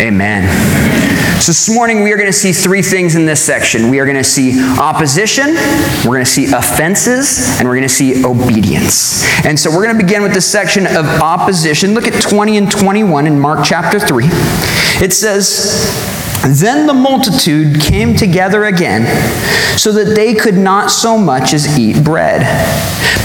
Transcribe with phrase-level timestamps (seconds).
[0.00, 0.48] Amen.
[1.42, 3.90] So this morning we are going to see three things in this section.
[3.90, 5.54] We are going to see opposition,
[6.06, 9.24] we're going to see offenses, and we're going to see obedience.
[9.44, 11.92] And so we're going to begin with the section of opposition.
[11.92, 14.24] Look at 20 and 21 in Mark chapter 3.
[15.02, 15.84] It says,
[16.46, 19.04] then the multitude came together again,
[19.76, 22.40] so that they could not so much as eat bread.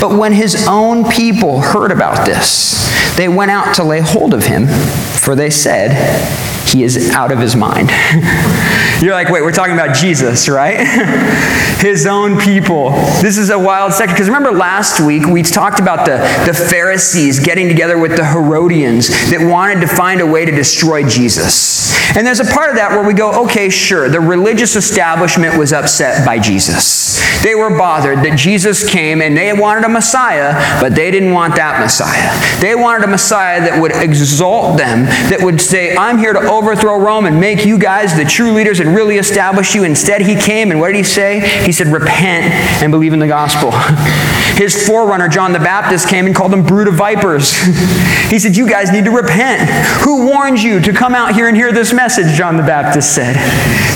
[0.01, 4.45] But when his own people heard about this, they went out to lay hold of
[4.45, 7.89] him, for they said, he is out of his mind.
[9.01, 10.79] You're like, wait, we're talking about Jesus, right?
[11.79, 12.91] his own people.
[13.21, 14.13] This is a wild second.
[14.13, 19.09] Because remember last week we talked about the, the Pharisees getting together with the Herodians
[19.29, 21.94] that wanted to find a way to destroy Jesus.
[22.15, 25.73] And there's a part of that where we go, okay, sure, the religious establishment was
[25.73, 27.21] upset by Jesus.
[27.43, 31.55] They were bothered that Jesus came and they wanted a Messiah, but they didn't want
[31.55, 32.31] that Messiah.
[32.61, 36.97] They wanted a Messiah that would exalt them, that would say, I'm here to overthrow
[36.97, 39.83] Rome and make you guys the true leaders and really establish you.
[39.83, 41.41] Instead, he came and what did he say?
[41.65, 42.45] He said, Repent
[42.81, 43.71] and believe in the gospel.
[44.55, 47.61] His forerunner, John the Baptist, came and called them brood of vipers.
[48.29, 49.69] he said, You guys need to repent.
[50.03, 52.35] Who warned you to come out here and hear this message?
[52.35, 53.35] John the Baptist said.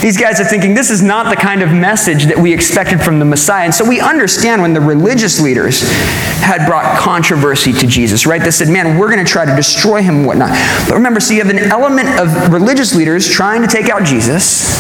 [0.02, 3.20] These guys are thinking this is not the kind of message that we expected from
[3.20, 3.66] the Messiah.
[3.66, 5.82] And so we understand when the religious leaders
[6.42, 8.42] had brought controversy to Jesus, right?
[8.42, 10.50] They said, Man, we're going to try to destroy him and whatnot.
[10.88, 14.80] But remember, so you have an element of religious leaders trying to take out Jesus.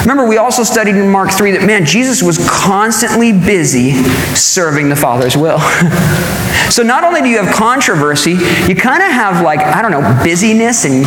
[0.00, 3.92] Remember, we also studied in Mark 3 that, man, Jesus was constantly busy
[4.34, 5.58] serving the Father's will.
[6.70, 10.00] so not only do you have controversy, you kind of have, like, I don't know,
[10.24, 11.04] busyness, and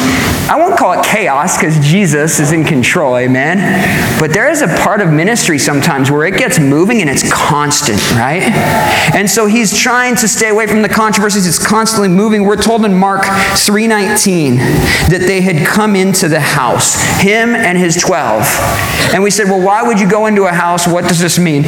[0.49, 3.57] I won't call it chaos because Jesus is in control, amen?
[4.19, 7.99] But there is a part of ministry sometimes where it gets moving and it's constant,
[8.11, 8.43] right?
[9.13, 11.45] And so he's trying to stay away from the controversies.
[11.45, 12.45] It's constantly moving.
[12.45, 14.55] We're told in Mark 3.19
[15.09, 18.43] that they had come into the house, him and his 12.
[19.13, 20.87] And we said, well, why would you go into a house?
[20.87, 21.63] What does this mean?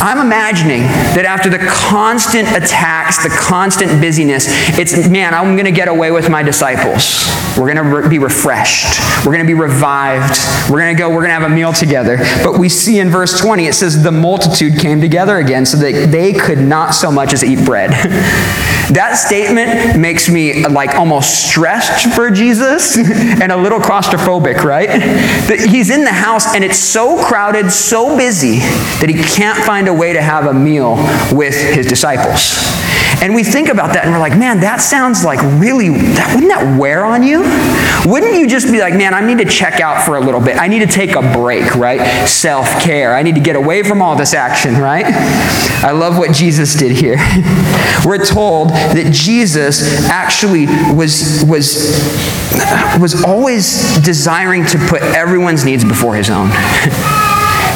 [0.00, 0.82] I'm imagining
[1.14, 4.46] that after the constant attacks, the constant busyness,
[4.78, 7.28] it's, man, I'm going to get away with my disciples.
[7.58, 9.01] We're going to be refreshed.
[9.24, 10.38] We're going to be revived.
[10.70, 12.18] We're going to go, we're going to have a meal together.
[12.42, 16.10] But we see in verse 20, it says, the multitude came together again so that
[16.10, 17.90] they could not so much as eat bread.
[18.92, 24.88] that statement makes me like almost stressed for Jesus and a little claustrophobic, right?
[24.88, 29.88] That he's in the house and it's so crowded, so busy that he can't find
[29.88, 30.96] a way to have a meal
[31.32, 32.58] with his disciples.
[33.22, 36.50] And we think about that and we're like, man, that sounds like really, that, wouldn't
[36.50, 37.42] that wear on you?
[38.10, 40.56] Wouldn't you just be like, man, I need to check out for a little bit.
[40.56, 42.26] I need to take a break, right?
[42.26, 43.14] Self care.
[43.14, 45.06] I need to get away from all this action, right?
[45.06, 47.14] I love what Jesus did here.
[48.04, 52.02] we're told that Jesus actually was, was,
[53.00, 56.50] was always desiring to put everyone's needs before his own.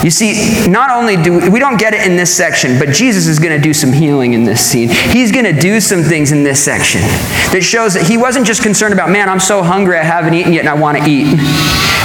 [0.03, 3.27] You see, not only do we, we don't get it in this section, but Jesus
[3.27, 4.89] is going to do some healing in this scene.
[4.89, 8.63] He's going to do some things in this section that shows that he wasn't just
[8.63, 11.27] concerned about, man, I'm so hungry, I haven't eaten yet, and I want to eat.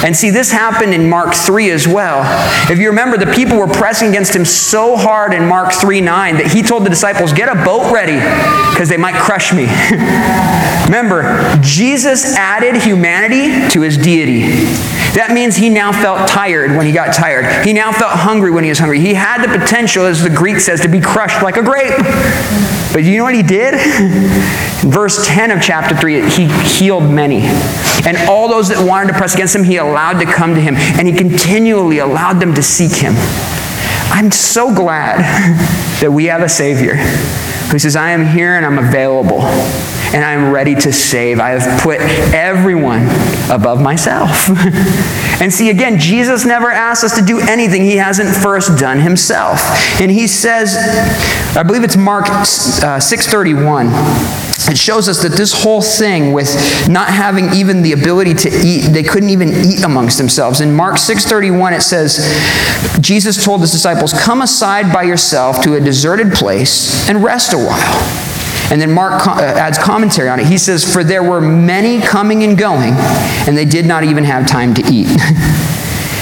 [0.04, 2.22] And see, this happened in Mark 3 as well.
[2.72, 6.38] If you remember, the people were pressing against him so hard in Mark 3 9
[6.38, 8.16] that he told the disciples, Get a boat ready
[8.72, 9.64] because they might crush me.
[10.86, 14.66] remember, Jesus added humanity to his deity.
[15.14, 17.66] That means he now felt tired when he got tired.
[17.66, 19.00] He now felt hungry when he was hungry.
[19.00, 21.98] He had the potential, as the Greek says, to be crushed like a grape.
[22.94, 23.74] But you know what he did?
[23.74, 27.42] In verse 10 of chapter 3, he healed many.
[28.06, 30.76] And all those that wanted to press against him, he allowed to come to him.
[30.76, 33.14] And he continually allowed them to seek him.
[34.14, 35.20] I'm so glad
[36.02, 36.96] that we have a Savior
[37.72, 39.42] who says, I am here and I'm available
[40.14, 41.40] and I'm ready to save.
[41.40, 42.02] I have put
[42.34, 43.08] everyone
[43.50, 44.50] above myself.
[45.42, 49.60] and see, again, Jesus never asks us to do anything he hasn't first done himself.
[50.02, 50.76] And he says,
[51.56, 53.88] I believe it's Mark uh, 631
[54.70, 58.82] it shows us that this whole thing with not having even the ability to eat
[58.92, 62.18] they couldn't even eat amongst themselves in mark 6.31 it says
[63.02, 67.58] jesus told his disciples come aside by yourself to a deserted place and rest a
[67.66, 68.22] while
[68.72, 70.46] and then Mark uh, adds commentary on it.
[70.46, 72.94] He says, For there were many coming and going,
[73.46, 75.10] and they did not even have time to eat.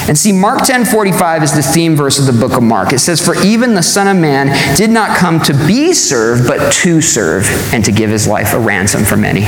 [0.07, 2.93] And see, Mark 10:45 is the theme verse of the book of Mark.
[2.93, 6.73] It says, For even the Son of Man did not come to be served, but
[6.73, 9.43] to serve, and to give his life a ransom for many.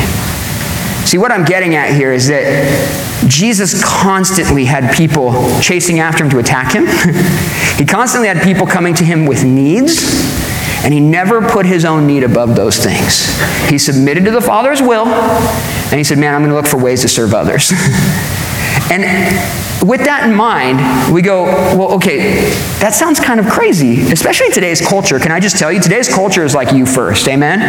[1.05, 6.29] See, what I'm getting at here is that Jesus constantly had people chasing after him
[6.29, 6.85] to attack him.
[7.77, 10.30] he constantly had people coming to him with needs.
[10.83, 13.27] And he never put his own need above those things.
[13.69, 16.77] He submitted to the Father's will, and he said, Man, I'm going to look for
[16.77, 17.71] ways to serve others.
[18.91, 19.03] And
[19.87, 22.49] with that in mind, we go, well, okay,
[22.79, 25.17] that sounds kind of crazy, especially in today's culture.
[25.17, 27.61] Can I just tell you, today's culture is like you first, amen?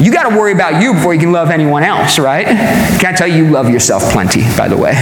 [0.00, 2.46] You got to worry about you before you can love anyone else, right?
[2.46, 4.94] Can I tell you, you love yourself plenty, by the way?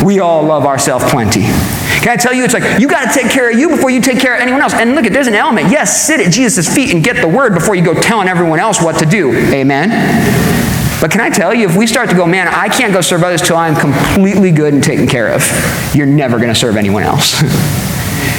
[0.04, 1.42] we all love ourselves plenty.
[1.42, 4.00] Can I tell you, it's like you got to take care of you before you
[4.00, 4.74] take care of anyone else.
[4.74, 5.70] And look, there's an element.
[5.70, 8.82] Yes, sit at Jesus' feet and get the word before you go telling everyone else
[8.82, 9.34] what to do.
[9.34, 9.90] Amen?
[11.00, 13.22] But can I tell you, if we start to go, man, I can't go serve
[13.22, 15.42] others till I'm completely good and taken care of,
[15.94, 17.42] you're never going to serve anyone else.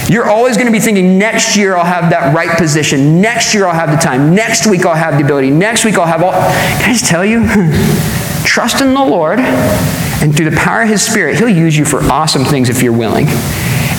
[0.10, 3.20] You're always going to be thinking, next year I'll have that right position.
[3.20, 4.34] Next year I'll have the time.
[4.34, 5.50] Next week I'll have the ability.
[5.50, 6.32] Next week I'll have all.
[6.32, 7.46] Can I just tell you?
[8.46, 12.02] Trust in the Lord, and through the power of His Spirit, He'll use you for
[12.04, 13.26] awesome things if you're willing.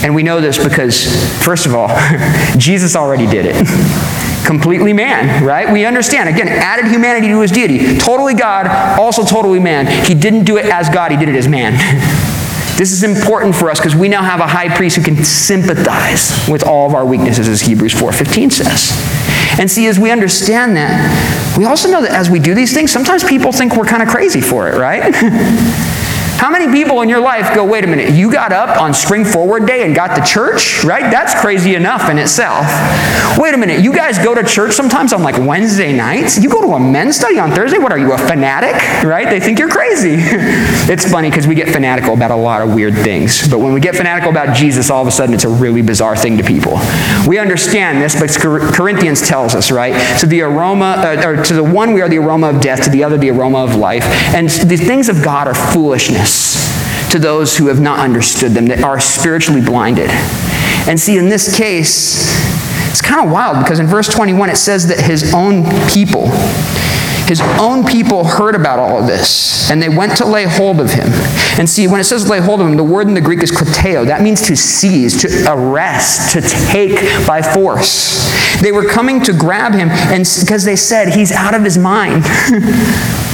[0.02, 1.04] And we know this because,
[1.44, 1.88] first of all,
[2.56, 3.56] Jesus already did it
[4.46, 5.70] completely man, right?
[5.70, 6.30] We understand.
[6.30, 7.98] Again, added humanity to his deity.
[7.98, 8.66] Totally God,
[8.98, 9.86] also totally man.
[10.06, 11.74] He didn't do it as God, he did it as man.
[12.78, 16.48] This is important for us because we now have a high priest who can sympathize
[16.48, 19.58] with all of our weaknesses, as Hebrews 4.15 says.
[19.58, 22.92] And see, as we understand that, we also know that as we do these things,
[22.92, 25.12] sometimes people think we're kind of crazy for it, right?
[26.38, 29.24] How many people in your life go, wait a minute, you got up on Spring
[29.24, 30.84] Forward Day and got to church?
[30.84, 31.10] Right?
[31.10, 32.64] That's crazy enough in itself.
[33.36, 36.38] Wait a minute, you guys go to church sometimes on like Wednesday nights?
[36.38, 37.78] You go to a men's study on Thursday?
[37.78, 38.74] What are you, a fanatic?
[39.04, 39.28] Right?
[39.28, 40.14] They think you're crazy.
[40.88, 43.48] it's funny because we get fanatical about a lot of weird things.
[43.48, 46.16] But when we get fanatical about Jesus, all of a sudden it's a really bizarre
[46.16, 46.78] thing to people.
[47.26, 50.18] We understand this, but Corinthians tells us, right?
[50.20, 52.90] To the aroma, uh, or to the one we are the aroma of death, to
[52.90, 54.04] the other the aroma of life.
[54.36, 56.27] And the things of God are foolishness
[57.10, 60.10] to those who have not understood them, that are spiritually blinded.
[60.88, 62.28] And see, in this case,
[62.90, 66.28] it's kind of wild because in verse 21 it says that his own people,
[67.26, 70.90] his own people heard about all of this, and they went to lay hold of
[70.90, 71.08] him.
[71.58, 73.50] And see, when it says lay hold of him, the word in the Greek is
[73.50, 74.06] krateo.
[74.06, 76.94] That means to seize, to arrest, to take
[77.26, 78.28] by force.
[78.62, 82.24] They were coming to grab him, and because they said, he's out of his mind.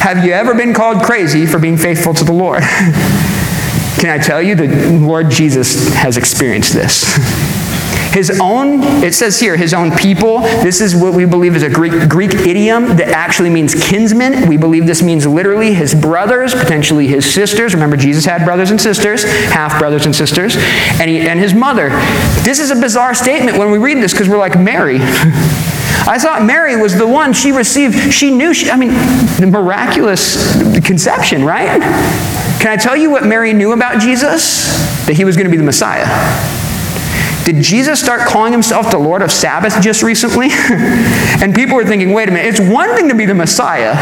[0.00, 2.62] Have you ever been called crazy for being faithful to the Lord?
[3.98, 7.04] Can I tell you, that Lord Jesus has experienced this.
[8.12, 10.40] His own, it says here, his own people.
[10.40, 14.48] This is what we believe is a Greek, Greek idiom that actually means kinsmen.
[14.48, 17.74] We believe this means literally his brothers, potentially his sisters.
[17.74, 20.56] Remember, Jesus had brothers and sisters, half brothers and sisters,
[20.98, 21.90] and, he, and his mother.
[22.42, 24.98] This is a bizarre statement when we read this because we're like, Mary.
[26.08, 28.12] I thought Mary was the one she received.
[28.12, 28.90] She knew, she, I mean,
[29.40, 30.54] the miraculous
[30.84, 31.80] conception, right?
[32.60, 34.66] Can I tell you what Mary knew about Jesus?
[35.06, 36.06] That he was going to be the Messiah.
[37.46, 40.48] Did Jesus start calling himself the Lord of Sabbath just recently?
[41.40, 43.94] and people were thinking, wait a minute, it's one thing to be the Messiah,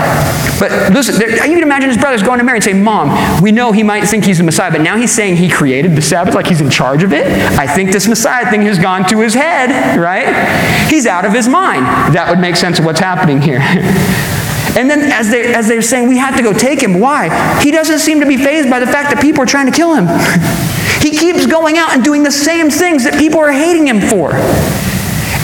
[0.58, 3.52] but listen, there, you can imagine his brothers going to Mary and saying, Mom, we
[3.52, 6.34] know he might think he's the Messiah, but now he's saying he created the Sabbath,
[6.34, 7.26] like he's in charge of it.
[7.58, 10.88] I think this Messiah thing has gone to his head, right?
[10.88, 11.84] He's out of his mind.
[12.14, 13.60] That would make sense of what's happening here.
[14.76, 16.98] And then as, they, as they're saying, we have to go take him.
[16.98, 17.60] Why?
[17.62, 19.94] He doesn't seem to be fazed by the fact that people are trying to kill
[19.94, 20.06] him.
[21.04, 24.32] He keeps going out and doing the same things that people are hating him for.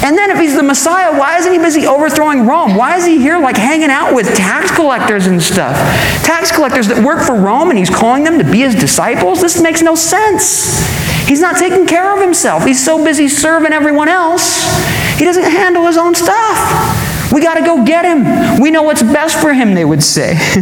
[0.03, 2.77] And then if he's the Messiah, why isn't he busy overthrowing Rome?
[2.77, 5.77] Why is he here like hanging out with tax collectors and stuff?
[6.25, 9.43] Tax collectors that work for Rome and he's calling them to be his disciples?
[9.43, 10.81] This makes no sense.
[11.29, 12.64] He's not taking care of himself.
[12.64, 14.64] He's so busy serving everyone else.
[15.19, 17.31] He doesn't handle his own stuff.
[17.31, 18.62] We got to go get him.
[18.62, 20.31] We know what's best for him, they would say.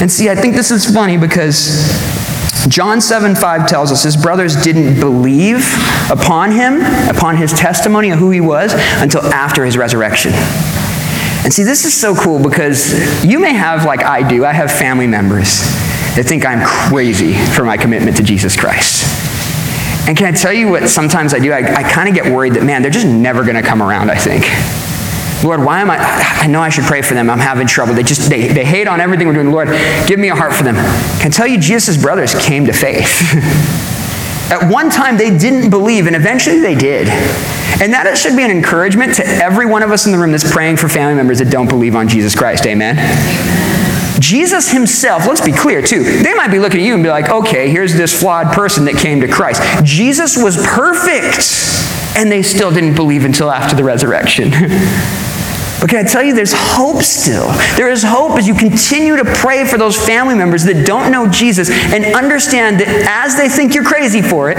[0.00, 2.21] and see, I think this is funny because
[2.68, 5.66] John 7 5 tells us his brothers didn't believe
[6.10, 10.32] upon him, upon his testimony of who he was, until after his resurrection.
[11.44, 14.70] And see, this is so cool because you may have, like I do, I have
[14.70, 15.60] family members
[16.14, 19.02] that think I'm crazy for my commitment to Jesus Christ.
[20.06, 21.52] And can I tell you what sometimes I do?
[21.52, 24.10] I, I kind of get worried that, man, they're just never going to come around,
[24.10, 24.44] I think.
[25.42, 25.98] Lord, why am I?
[25.98, 27.28] I know I should pray for them.
[27.28, 27.94] I'm having trouble.
[27.94, 29.50] They just, they, they hate on everything we're doing.
[29.50, 29.68] Lord,
[30.06, 30.76] give me a heart for them.
[31.18, 33.20] Can I tell you, Jesus' brothers came to faith.
[34.52, 37.08] At one time, they didn't believe, and eventually they did.
[37.80, 40.48] And that should be an encouragement to every one of us in the room that's
[40.48, 42.66] praying for family members that don't believe on Jesus Christ.
[42.66, 42.96] Amen?
[44.20, 47.30] Jesus himself, let's be clear too, they might be looking at you and be like,
[47.30, 49.62] okay, here's this flawed person that came to Christ.
[49.84, 54.52] Jesus was perfect, and they still didn't believe until after the resurrection.
[55.82, 57.48] But can I tell you, there's hope still.
[57.76, 61.26] There is hope as you continue to pray for those family members that don't know
[61.28, 64.58] Jesus and understand that as they think you're crazy for it,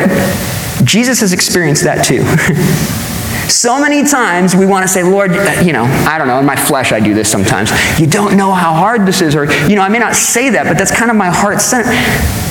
[0.84, 2.24] Jesus has experienced that too.
[3.48, 6.46] So many times we want to say, Lord, uh, you know, I don't know, in
[6.46, 7.72] my flesh I do this sometimes.
[8.00, 10.66] You don't know how hard this is, or, you know, I may not say that,
[10.66, 11.86] but that's kind of my heart sent.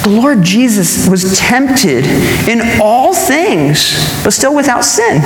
[0.05, 2.05] The Lord Jesus was tempted
[2.49, 5.23] in all things, but still without sin.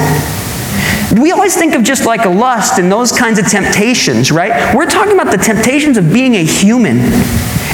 [1.21, 4.75] We always think of just like a lust and those kinds of temptations, right?
[4.75, 6.99] We're talking about the temptations of being a human.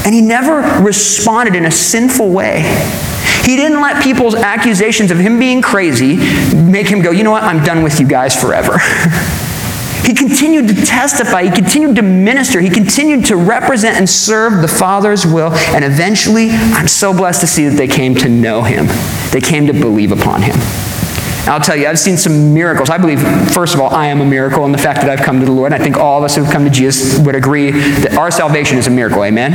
[0.04, 2.62] And he never responded in a sinful way.
[3.44, 6.16] He didn't let people's accusations of him being crazy
[6.54, 8.78] make him go, you know what, I'm done with you guys forever.
[10.04, 14.68] he continued to testify, he continued to minister, he continued to represent and serve the
[14.68, 18.86] Father's will, and eventually, I'm so blessed to see that they came to know him.
[19.32, 20.56] They came to believe upon him.
[21.44, 22.88] I'll tell you, I've seen some miracles.
[22.88, 23.20] I believe,
[23.52, 25.52] first of all, I am a miracle in the fact that I've come to the
[25.52, 25.72] Lord.
[25.72, 28.78] And I think all of us who've come to Jesus would agree that our salvation
[28.78, 29.24] is a miracle.
[29.24, 29.52] Amen?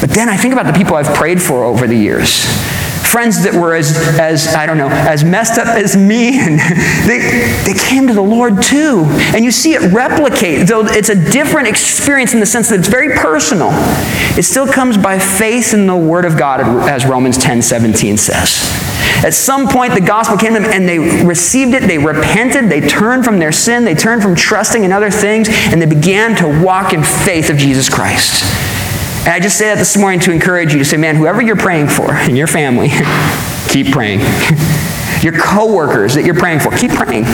[0.00, 2.44] But then I think about the people I've prayed for over the years.
[3.10, 6.60] Friends that were as, as I don't know, as messed up as me, and
[7.08, 9.04] they, they came to the Lord too.
[9.34, 12.88] And you see it replicate, though it's a different experience in the sense that it's
[12.88, 13.70] very personal.
[14.36, 18.87] It still comes by faith in the Word of God, as Romans 10 17 says.
[19.24, 22.80] At some point, the gospel came to them and they received it, they repented, they
[22.80, 26.64] turned from their sin, they turned from trusting in other things, and they began to
[26.64, 28.44] walk in faith of Jesus Christ.
[29.20, 31.56] And I just say that this morning to encourage you to say, man, whoever you're
[31.56, 32.88] praying for in your family,
[33.68, 34.20] keep praying.
[35.22, 37.24] your coworkers that you're praying for, keep praying.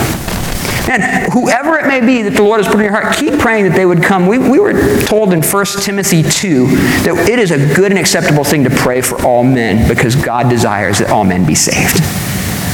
[0.89, 3.65] And whoever it may be that the Lord has put in your heart, keep praying
[3.65, 4.27] that they would come.
[4.27, 4.73] We, we were
[5.05, 9.01] told in 1 Timothy 2 that it is a good and acceptable thing to pray
[9.01, 12.03] for all men because God desires that all men be saved.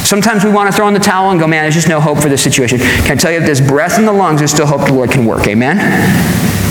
[0.05, 2.19] Sometimes we want to throw in the towel and go, man, there's just no hope
[2.19, 2.79] for this situation.
[2.79, 5.11] Can I tell you, if there's breath in the lungs, there's still hope the Lord
[5.11, 5.47] can work.
[5.47, 5.77] Amen?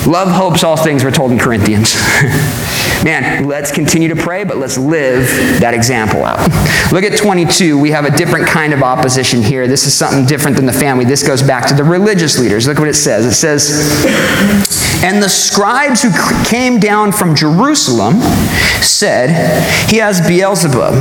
[0.06, 1.94] Love hopes all things, we're told in Corinthians.
[3.04, 5.26] Man, let's continue to pray, but let's live
[5.60, 6.38] that example out.
[6.92, 7.78] Look at 22.
[7.78, 9.66] We have a different kind of opposition here.
[9.66, 11.04] This is something different than the family.
[11.04, 12.66] This goes back to the religious leaders.
[12.66, 13.24] Look what it says.
[13.24, 13.70] It says,
[15.02, 16.10] And the scribes who
[16.44, 18.20] came down from Jerusalem
[18.82, 20.94] said, He has Beelzebub,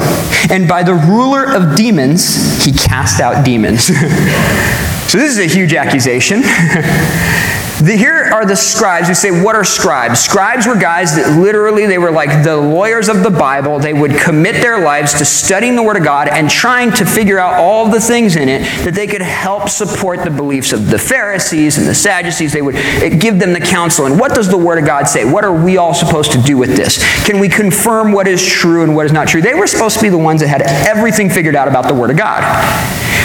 [0.50, 3.84] and by the ruler of demons, he cast out demons.
[3.88, 6.44] so this is a huge accusation.
[7.82, 10.20] The, here are the scribes who say, What are scribes?
[10.20, 13.80] Scribes were guys that literally, they were like the lawyers of the Bible.
[13.80, 17.40] They would commit their lives to studying the Word of God and trying to figure
[17.40, 21.00] out all the things in it that they could help support the beliefs of the
[21.00, 22.52] Pharisees and the Sadducees.
[22.52, 24.08] They would eh, give them the counsel.
[24.08, 25.24] And what does the Word of God say?
[25.24, 27.02] What are we all supposed to do with this?
[27.26, 29.42] Can we confirm what is true and what is not true?
[29.42, 32.12] They were supposed to be the ones that had everything figured out about the Word
[32.12, 32.42] of God.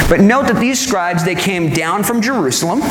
[0.09, 2.83] But note that these scribes, they came down from Jerusalem.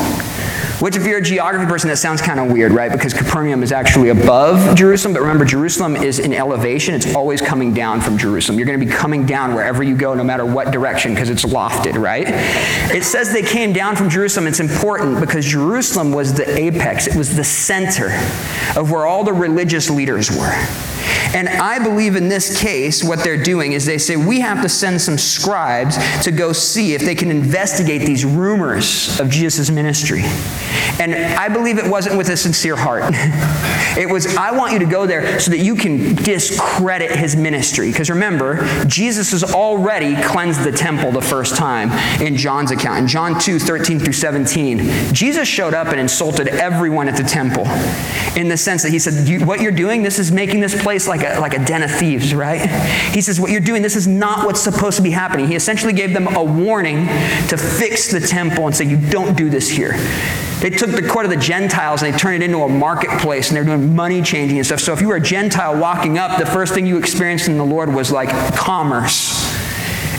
[0.80, 2.90] Which, if you're a geography person, that sounds kind of weird, right?
[2.90, 6.94] Because Capernaum is actually above Jerusalem, but remember, Jerusalem is in elevation.
[6.94, 8.58] It's always coming down from Jerusalem.
[8.58, 11.44] You're going to be coming down wherever you go, no matter what direction, because it's
[11.44, 12.26] lofted, right?
[12.94, 14.46] It says they came down from Jerusalem.
[14.46, 18.08] It's important because Jerusalem was the apex, it was the center
[18.78, 20.54] of where all the religious leaders were.
[21.34, 24.68] And I believe in this case, what they're doing is they say, we have to
[24.68, 30.22] send some scribes to go see if they can investigate these rumors of Jesus' ministry.
[31.00, 33.14] And I believe it wasn't with a sincere heart.
[33.96, 37.92] It was, I want you to go there so that you can discredit his ministry.
[37.92, 42.98] Because remember, Jesus has already cleansed the temple the first time in John's account.
[42.98, 47.66] In John 2 13 through 17, Jesus showed up and insulted everyone at the temple
[48.36, 51.22] in the sense that he said, What you're doing, this is making this place like
[51.22, 52.68] a, like a den of thieves, right?
[53.12, 55.46] He says, What you're doing, this is not what's supposed to be happening.
[55.46, 57.06] He essentially gave them a warning
[57.48, 59.94] to fix the temple and say, You don't do this here.
[60.60, 63.56] They took the court of the Gentiles and they turned it into a marketplace and
[63.56, 64.80] they're doing money changing and stuff.
[64.80, 67.64] So if you were a Gentile walking up, the first thing you experienced in the
[67.64, 69.63] Lord was like commerce.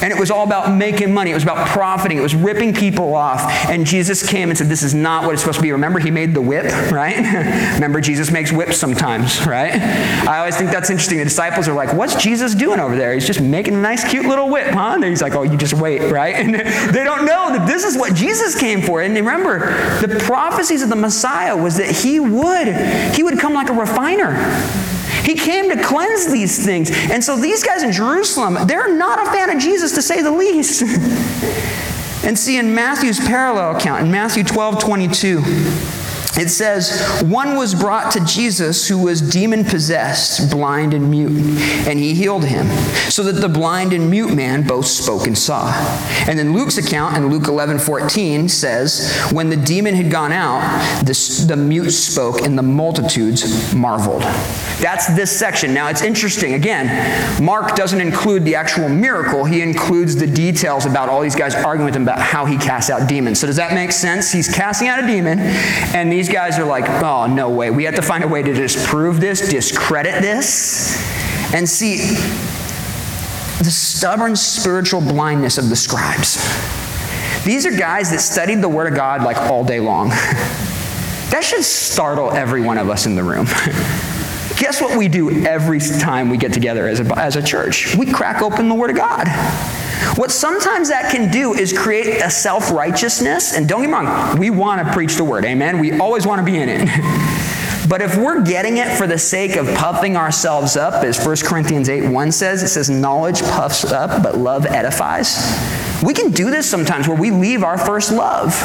[0.02, 1.32] And it was all about making money.
[1.32, 2.18] It was about profiting.
[2.18, 3.42] It was ripping people off.
[3.70, 5.72] And Jesus came and said, This is not what it's supposed to be.
[5.72, 7.16] Remember, he made the whip, right?
[7.75, 9.74] Remember, Jesus makes whips sometimes, right?
[10.28, 11.18] I always think that's interesting.
[11.18, 13.14] The disciples are like, What's Jesus doing over there?
[13.14, 14.94] He's just making a nice, cute little whip, huh?
[14.96, 16.36] And he's like, Oh, you just wait, right?
[16.46, 19.02] And they don't know that this is what Jesus came for.
[19.02, 19.60] And remember,
[20.06, 22.68] the prophecies of the Messiah was that he would,
[23.16, 24.36] he would come like a refiner.
[25.25, 26.91] He came to cleanse these things.
[26.91, 30.32] And so these guys in Jerusalem, they're not a fan of Jesus to say the
[30.32, 30.84] least.
[32.25, 35.41] and see in Matthew's parallel account, in Matthew 12 22,
[36.38, 41.32] it says, One was brought to Jesus who was demon possessed, blind and mute,
[41.88, 42.68] and he healed him,
[43.10, 45.72] so that the blind and mute man both spoke and saw.
[46.27, 50.62] And then Luke's account in Luke 11 14 says, When the demon had gone out,
[51.06, 54.24] the, the mute spoke, and the multitudes marveled.
[54.82, 55.74] That's this section.
[55.74, 56.54] Now it's interesting.
[56.54, 61.56] Again, Mark doesn't include the actual miracle, he includes the details about all these guys
[61.56, 63.39] arguing with him about how he casts out demons.
[63.39, 64.32] So does that make sense?
[64.32, 67.70] He's casting out a demon, and these guys are like, oh, no way.
[67.72, 70.96] We have to find a way to disprove this, discredit this.
[71.53, 71.98] And see,
[73.60, 76.36] the stubborn spiritual blindness of the scribes.
[77.44, 80.10] These are guys that studied the Word of God like all day long.
[81.29, 83.48] that should startle every one of us in the room.
[84.58, 87.96] Guess what we do every time we get together as a, as a church?
[87.96, 89.28] We crack open the Word of God.
[90.18, 93.54] What sometimes that can do is create a self righteousness.
[93.54, 95.46] And don't get me wrong, we want to preach the word.
[95.46, 95.80] Amen.
[95.80, 97.42] We always want to be in it.
[97.88, 101.88] But if we're getting it for the sake of puffing ourselves up, as 1 Corinthians
[101.88, 105.38] 8 1 says, it says, knowledge puffs up, but love edifies.
[106.04, 108.60] We can do this sometimes where we leave our first love,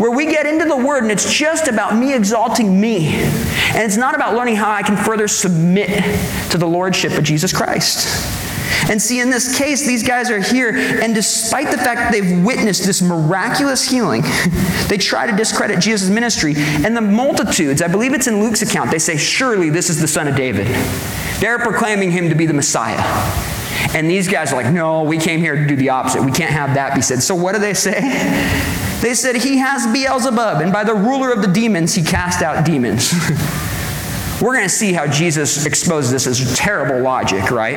[0.00, 3.14] where we get into the Word and it's just about me exalting me.
[3.14, 5.88] And it's not about learning how I can further submit
[6.50, 8.37] to the Lordship of Jesus Christ.
[8.90, 12.44] And see, in this case, these guys are here, and despite the fact that they've
[12.44, 14.22] witnessed this miraculous healing,
[14.88, 16.54] they try to discredit Jesus' ministry.
[16.56, 20.08] And the multitudes, I believe it's in Luke's account, they say, Surely this is the
[20.08, 20.66] son of David.
[21.40, 22.98] They're proclaiming him to be the Messiah.
[23.94, 26.22] And these guys are like, No, we came here to do the opposite.
[26.22, 27.22] We can't have that be said.
[27.22, 28.74] So what do they say?
[28.98, 32.66] They said, He has Beelzebub, and by the ruler of the demons, he cast out
[32.66, 33.12] demons.
[34.42, 37.76] We're going to see how Jesus exposes this as terrible logic, right?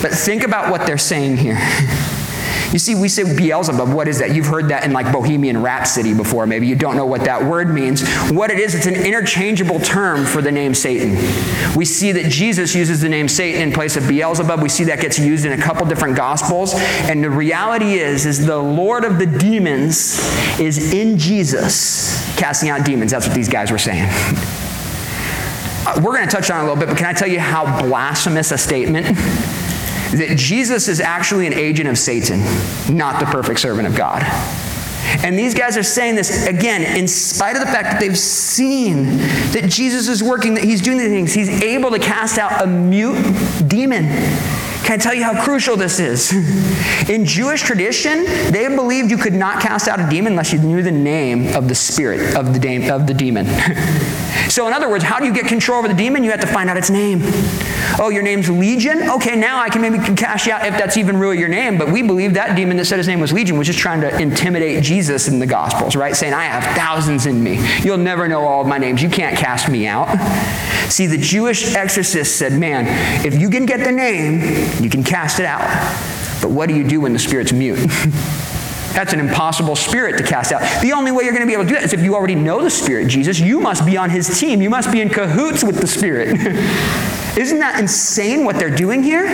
[0.00, 1.58] But think about what they're saying here.
[2.72, 3.94] You see, we say Beelzebub.
[3.94, 4.34] What is that?
[4.34, 6.46] You've heard that in like Bohemian Rhapsody before.
[6.46, 8.06] Maybe you don't know what that word means.
[8.30, 11.12] What it is, it's an interchangeable term for the name Satan.
[11.74, 14.60] We see that Jesus uses the name Satan in place of Beelzebub.
[14.60, 16.74] We see that gets used in a couple different gospels.
[16.76, 20.18] And the reality is, is the Lord of the demons
[20.60, 23.12] is in Jesus casting out demons.
[23.12, 24.08] That's what these guys were saying.
[25.86, 27.40] Uh, we're going to touch on it a little bit, but can I tell you
[27.40, 29.06] how blasphemous a statement?
[30.12, 32.40] That Jesus is actually an agent of Satan,
[32.94, 34.22] not the perfect servant of God.
[35.24, 39.18] And these guys are saying this again, in spite of the fact that they've seen
[39.52, 42.66] that Jesus is working, that he's doing these things, he's able to cast out a
[42.66, 43.16] mute
[43.66, 44.04] demon.
[44.84, 46.32] Can I tell you how crucial this is?
[47.10, 50.82] In Jewish tradition, they believed you could not cast out a demon unless you knew
[50.82, 53.46] the name of the spirit of the, de- of the demon.
[54.48, 56.24] so, in other words, how do you get control over the demon?
[56.24, 57.20] You have to find out its name.
[57.98, 59.10] Oh, your name's Legion?
[59.10, 61.78] Okay, now I can maybe cash you out if that's even really your name.
[61.78, 64.16] But we believe that demon that said his name was Legion was just trying to
[64.20, 66.14] intimidate Jesus in the Gospels, right?
[66.14, 67.58] Saying, I have thousands in me.
[67.80, 69.02] You'll never know all of my names.
[69.02, 70.08] You can't cast me out.
[70.90, 72.86] See, the Jewish exorcist said, Man,
[73.24, 74.40] if you can get the name,
[74.80, 75.62] you can cast it out.
[76.40, 77.78] But what do you do when the spirit's mute?
[78.92, 80.60] That's an impossible spirit to cast out.
[80.82, 82.34] The only way you're going to be able to do that is if you already
[82.34, 83.38] know the Spirit, Jesus.
[83.38, 84.60] You must be on His team.
[84.60, 86.30] You must be in cahoots with the Spirit.
[87.38, 89.28] Isn't that insane what they're doing here?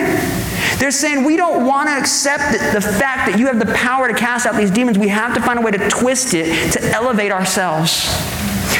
[0.77, 4.13] They're saying we don't want to accept the fact that you have the power to
[4.13, 4.99] cast out these demons.
[4.99, 8.05] We have to find a way to twist it to elevate ourselves.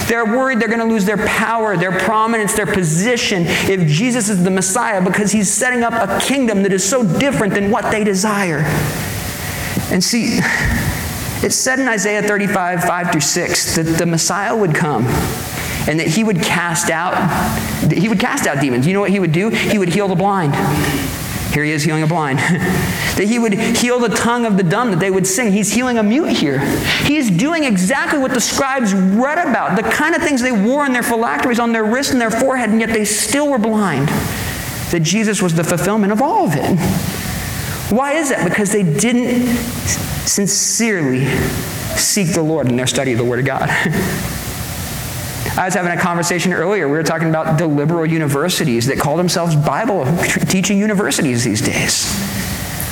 [0.07, 4.43] They're worried they're going to lose their power, their prominence, their position if Jesus is
[4.43, 8.03] the Messiah because he's setting up a kingdom that is so different than what they
[8.03, 8.59] desire.
[9.91, 10.39] And see,
[11.43, 15.05] it's said in Isaiah 35, 5 through 6, that the Messiah would come
[15.87, 17.13] and that he would cast out
[17.91, 18.87] he would cast out demons.
[18.87, 19.49] You know what he would do?
[19.49, 20.53] He would heal the blind.
[21.55, 22.39] Here he is healing a blind.
[22.39, 25.53] that he would heal the tongue of the dumb, that they would sing.
[25.53, 26.59] He's healing a mute here.
[27.05, 30.91] He's doing exactly what the scribes read about, the kind of things they wore in
[30.91, 34.09] their phylacteries on their wrists and their forehead, and yet they still were blind.
[34.91, 36.77] That Jesus was the fulfillment of all of it.
[37.89, 38.43] Why is that?
[38.43, 39.47] Because they didn't
[40.27, 41.25] sincerely
[41.95, 43.69] seek the Lord in their study of the Word of God.
[45.57, 46.89] I was having a conversation earlier.
[46.89, 50.05] We were talking about the liberal universities that call themselves Bible
[50.49, 52.13] teaching universities these days.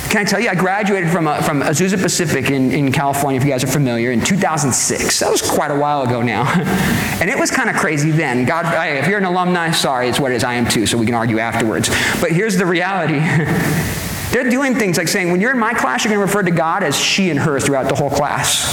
[0.09, 3.45] Can I tell you, I graduated from, uh, from Azusa Pacific in, in California, if
[3.45, 5.19] you guys are familiar, in 2006.
[5.19, 6.43] That was quite a while ago now.
[7.19, 8.45] and it was kind of crazy then.
[8.45, 8.65] God,
[8.97, 10.43] if you're an alumni, sorry, it's what it is.
[10.43, 11.89] I am too, so we can argue afterwards.
[12.21, 13.19] But here's the reality.
[14.33, 16.55] They're doing things like saying, when you're in my class, you're going to refer to
[16.55, 18.63] God as she and her throughout the whole class.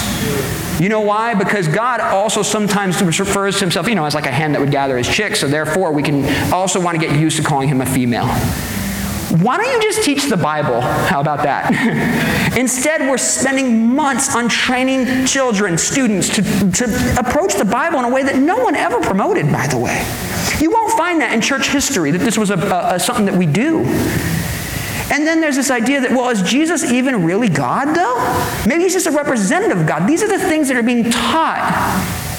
[0.80, 1.34] You know why?
[1.34, 4.70] Because God also sometimes refers to himself, you know, as like a hen that would
[4.70, 7.82] gather his chicks, so therefore we can also want to get used to calling him
[7.82, 8.26] a female.
[9.42, 10.80] Why don't you just teach the Bible?
[10.80, 12.56] How about that?
[12.56, 18.10] Instead, we're spending months on training children, students, to, to approach the Bible in a
[18.10, 20.04] way that no one ever promoted, by the way.
[20.58, 23.36] You won't find that in church history, that this was a, a, a something that
[23.36, 23.84] we do.
[25.10, 28.68] And then there's this idea that, well, is Jesus even really God, though?
[28.68, 30.08] Maybe he's just a representative of God.
[30.08, 31.58] These are the things that are being taught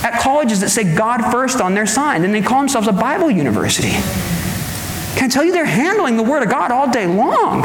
[0.03, 3.29] at colleges that say God first on their sign, and they call themselves a Bible
[3.29, 3.91] university.
[5.15, 7.62] Can I tell you, they're handling the Word of God all day long,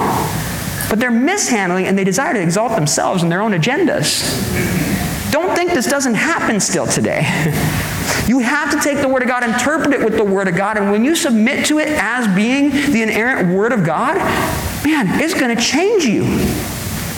[0.91, 4.23] but they're mishandling and they desire to exalt themselves and their own agendas.
[5.31, 7.23] Don't think this doesn't happen still today.
[8.29, 10.77] You have to take the Word of God, interpret it with the Word of God,
[10.77, 14.17] and when you submit to it as being the inerrant Word of God,
[14.85, 16.25] man, it's going to change you.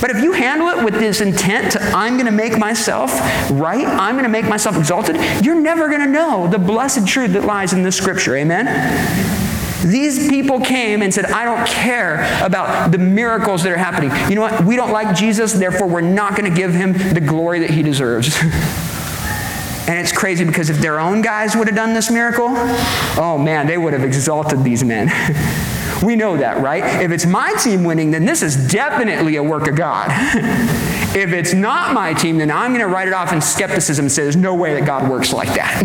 [0.00, 3.10] But if you handle it with this intent to, I'm going to make myself
[3.50, 7.32] right, I'm going to make myself exalted, you're never going to know the blessed truth
[7.32, 8.36] that lies in this scripture.
[8.36, 8.66] Amen?
[9.84, 14.10] These people came and said, I don't care about the miracles that are happening.
[14.28, 14.64] You know what?
[14.64, 17.82] We don't like Jesus, therefore, we're not going to give him the glory that he
[17.82, 18.36] deserves.
[18.42, 23.66] and it's crazy because if their own guys would have done this miracle, oh man,
[23.66, 25.08] they would have exalted these men.
[26.02, 27.02] we know that, right?
[27.02, 30.08] If it's my team winning, then this is definitely a work of God.
[31.16, 34.12] if it's not my team, then I'm going to write it off in skepticism and
[34.12, 35.84] say, there's no way that God works like that.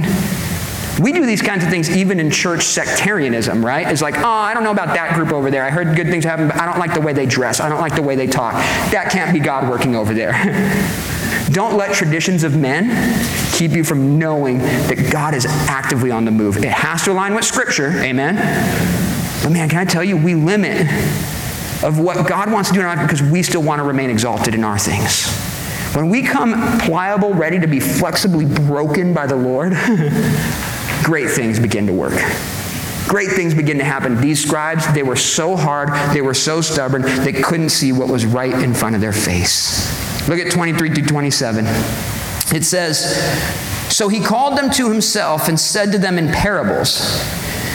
[1.01, 3.87] We do these kinds of things even in church sectarianism, right?
[3.87, 5.65] It's like, oh, I don't know about that group over there.
[5.65, 7.59] I heard good things happen, but I don't like the way they dress.
[7.59, 8.53] I don't like the way they talk.
[8.91, 10.33] That can't be God working over there.
[11.51, 12.91] don't let traditions of men
[13.53, 16.57] keep you from knowing that God is actively on the move.
[16.57, 18.37] It has to align with Scripture, amen?
[19.43, 20.87] But man, can I tell you, we limit
[21.83, 24.09] of what God wants to do in our life because we still want to remain
[24.09, 25.27] exalted in our things.
[25.93, 29.73] When we come pliable, ready to be flexibly broken by the Lord,
[31.03, 32.13] great things begin to work.
[33.07, 34.19] Great things begin to happen.
[34.19, 38.25] These scribes, they were so hard, they were so stubborn, they couldn't see what was
[38.25, 40.27] right in front of their face.
[40.27, 41.65] Look at 23 to 27.
[42.55, 43.17] It says,
[43.93, 47.21] So he called them to himself and said to them in parables,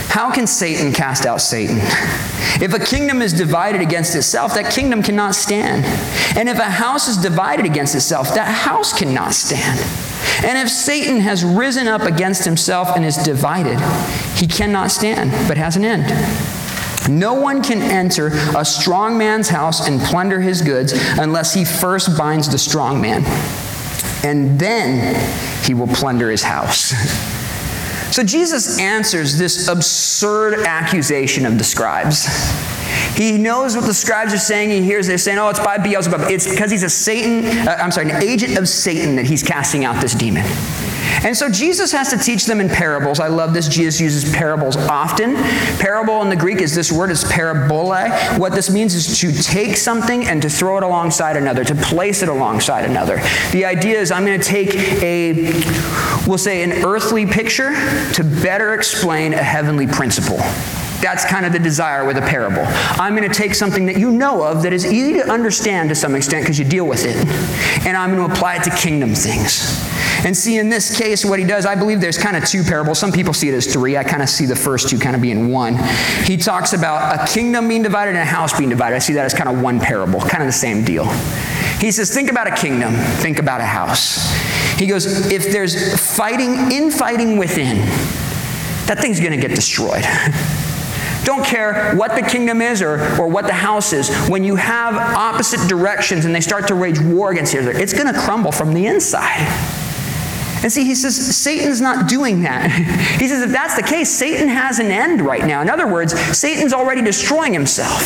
[0.08, 1.76] How can Satan cast out Satan?
[2.60, 5.84] If a kingdom is divided against itself, that kingdom cannot stand.
[6.36, 9.78] And if a house is divided against itself, that house cannot stand.
[10.44, 13.78] And if Satan has risen up against himself and is divided,
[14.36, 16.06] he cannot stand, but has an end.
[17.08, 22.16] No one can enter a strong man's house and plunder his goods unless he first
[22.16, 23.24] binds the strong man.
[24.24, 25.14] And then
[25.64, 26.94] he will plunder his house.
[28.10, 32.26] So Jesus answers this absurd accusation of the scribes.
[33.14, 34.70] He knows what the scribes are saying.
[34.70, 36.30] He hears they're saying, oh, it's by Beelzebub.
[36.30, 39.84] It's because he's a Satan, uh, I'm sorry, an agent of Satan that he's casting
[39.84, 40.44] out this demon.
[41.24, 43.18] And so Jesus has to teach them in parables.
[43.18, 43.66] I love this.
[43.66, 45.34] Jesus uses parables often.
[45.78, 48.08] Parable in the Greek is this word is parabole.
[48.38, 52.22] What this means is to take something and to throw it alongside another, to place
[52.22, 53.16] it alongside another.
[53.50, 55.52] The idea is I'm going to take a,
[56.26, 57.72] we'll say, an earthly picture
[58.12, 60.38] to better explain a heavenly principle.
[61.00, 62.62] That's kind of the desire with a parable.
[62.66, 65.94] I'm going to take something that you know of that is easy to understand to
[65.94, 67.16] some extent because you deal with it,
[67.86, 69.88] and I'm going to apply it to kingdom things.
[70.24, 72.98] And see, in this case, what he does, I believe there's kind of two parables.
[72.98, 73.96] Some people see it as three.
[73.96, 75.76] I kind of see the first two kind of being one.
[76.24, 78.96] He talks about a kingdom being divided and a house being divided.
[78.96, 81.04] I see that as kind of one parable, kind of the same deal.
[81.78, 84.34] He says, think about a kingdom, think about a house.
[84.76, 87.76] He goes, if there's fighting, infighting within,
[88.86, 90.04] that thing's going to get destroyed.
[91.28, 94.08] Don't care what the kingdom is or, or what the house is.
[94.30, 97.92] When you have opposite directions and they start to wage war against each other, it's
[97.92, 99.46] going to crumble from the inside.
[100.62, 102.70] And see, he says Satan's not doing that.
[103.18, 105.60] He says if that's the case, Satan has an end right now.
[105.60, 108.04] In other words, Satan's already destroying himself.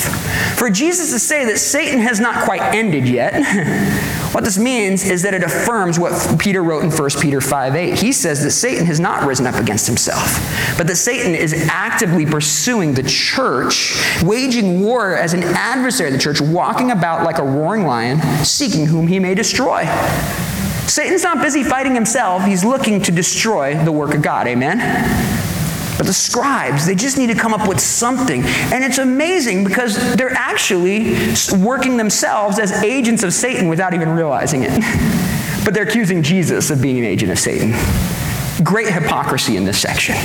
[0.58, 3.34] For Jesus to say that Satan has not quite ended yet,
[4.32, 7.98] what this means is that it affirms what Peter wrote in 1 Peter 5 8.
[7.98, 10.38] He says that Satan has not risen up against himself,
[10.78, 16.18] but that Satan is actively pursuing the church, waging war as an adversary of the
[16.18, 19.84] church, walking about like a roaring lion, seeking whom he may destroy.
[20.86, 24.46] Satan's not busy fighting himself, he's looking to destroy the work of God.
[24.46, 24.78] Amen?
[25.96, 28.42] But the scribes, they just need to come up with something.
[28.44, 31.16] And it's amazing because they're actually
[31.58, 34.72] working themselves as agents of Satan without even realizing it.
[35.64, 37.72] But they're accusing Jesus of being an agent of Satan.
[38.64, 40.16] Great hypocrisy in this section.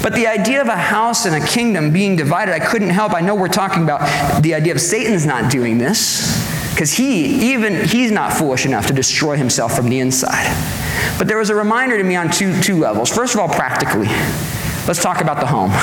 [0.00, 3.14] But the idea of a house and a kingdom being divided, I couldn't help.
[3.14, 6.61] I know we're talking about the idea of Satan's not doing this.
[6.72, 10.52] Because he, even, he's not foolish enough to destroy himself from the inside.
[11.18, 13.10] But there was a reminder to me on two, two levels.
[13.10, 14.08] First of all, practically.
[14.86, 15.70] Let's talk about the home.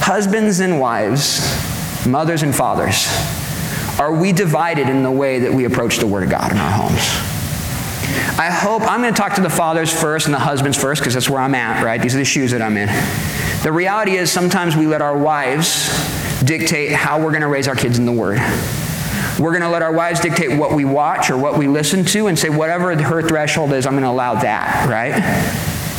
[0.00, 1.40] husbands and wives,
[2.06, 3.06] mothers and fathers,
[3.98, 6.70] are we divided in the way that we approach the Word of God in our
[6.70, 7.00] homes?
[8.38, 11.14] I hope, I'm going to talk to the fathers first and the husbands first because
[11.14, 12.00] that's where I'm at, right?
[12.00, 12.88] These are the shoes that I'm in.
[13.62, 15.88] The reality is sometimes we let our wives
[16.42, 18.38] dictate how we're going to raise our kids in the Word.
[19.38, 22.26] We're going to let our wives dictate what we watch or what we listen to
[22.26, 25.12] and say, whatever her threshold is, I'm going to allow that, right?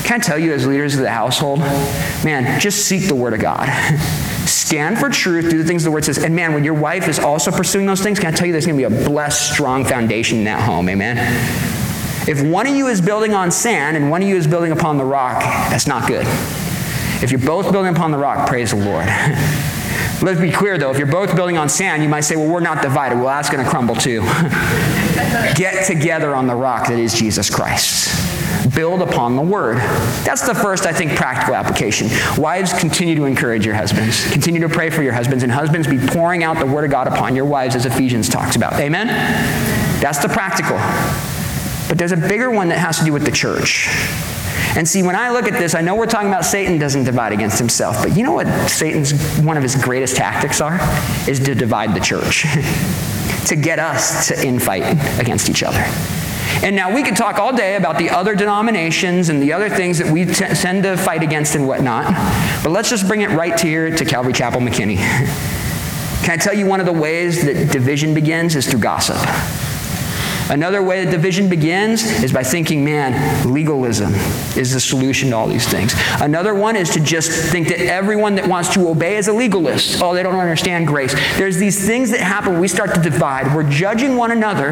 [0.03, 3.39] Can I tell you, as leaders of the household, man, just seek the Word of
[3.39, 3.67] God.
[4.45, 6.17] Stand for truth, do the things the Word says.
[6.17, 8.65] And man, when your wife is also pursuing those things, can I tell you there's
[8.65, 10.89] going to be a blessed, strong foundation in that home?
[10.89, 11.17] Amen?
[12.27, 14.97] If one of you is building on sand and one of you is building upon
[14.97, 16.25] the rock, that's not good.
[17.23, 19.07] If you're both building upon the rock, praise the Lord.
[20.21, 22.59] Let's be clear though, if you're both building on sand, you might say, well, we're
[22.59, 23.15] not divided.
[23.15, 24.21] Well, that's going to crumble too.
[25.55, 28.09] Get together on the rock that is Jesus Christ.
[28.75, 29.77] Build upon the word.
[30.25, 32.09] That's the first, I think, practical application.
[32.37, 34.29] Wives, continue to encourage your husbands.
[34.31, 37.07] Continue to pray for your husbands, and husbands, be pouring out the word of God
[37.07, 38.73] upon your wives, as Ephesians talks about.
[38.73, 39.07] Amen?
[40.01, 40.77] That's the practical.
[41.87, 43.89] But there's a bigger one that has to do with the church.
[44.75, 47.33] And see, when I look at this, I know we're talking about Satan doesn't divide
[47.33, 50.79] against himself, but you know what Satan's one of his greatest tactics are?
[51.27, 52.43] Is to divide the church,
[53.47, 55.83] to get us to infight against each other.
[56.61, 59.97] And now we could talk all day about the other denominations and the other things
[59.99, 62.05] that we t- tend to fight against and whatnot,
[62.63, 64.97] but let's just bring it right here to Calvary Chapel McKinney.
[66.23, 69.17] Can I tell you one of the ways that division begins is through gossip?
[70.49, 74.13] Another way that division begins is by thinking, man, legalism
[74.57, 75.93] is the solution to all these things.
[76.19, 80.01] Another one is to just think that everyone that wants to obey is a legalist.
[80.01, 81.13] Oh, they don't understand grace.
[81.37, 83.53] There's these things that happen we start to divide.
[83.55, 84.71] We're judging one another,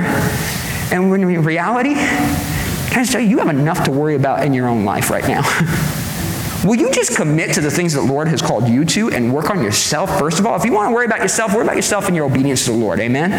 [0.91, 4.53] and when in reality, can I tell you, you have enough to worry about in
[4.53, 5.43] your own life right now.
[6.65, 9.31] Will you just commit to the things that the Lord has called you to and
[9.31, 10.55] work on yourself first of all?
[10.55, 12.77] If you want to worry about yourself, worry about yourself and your obedience to the
[12.77, 12.99] Lord.
[12.99, 13.31] Amen?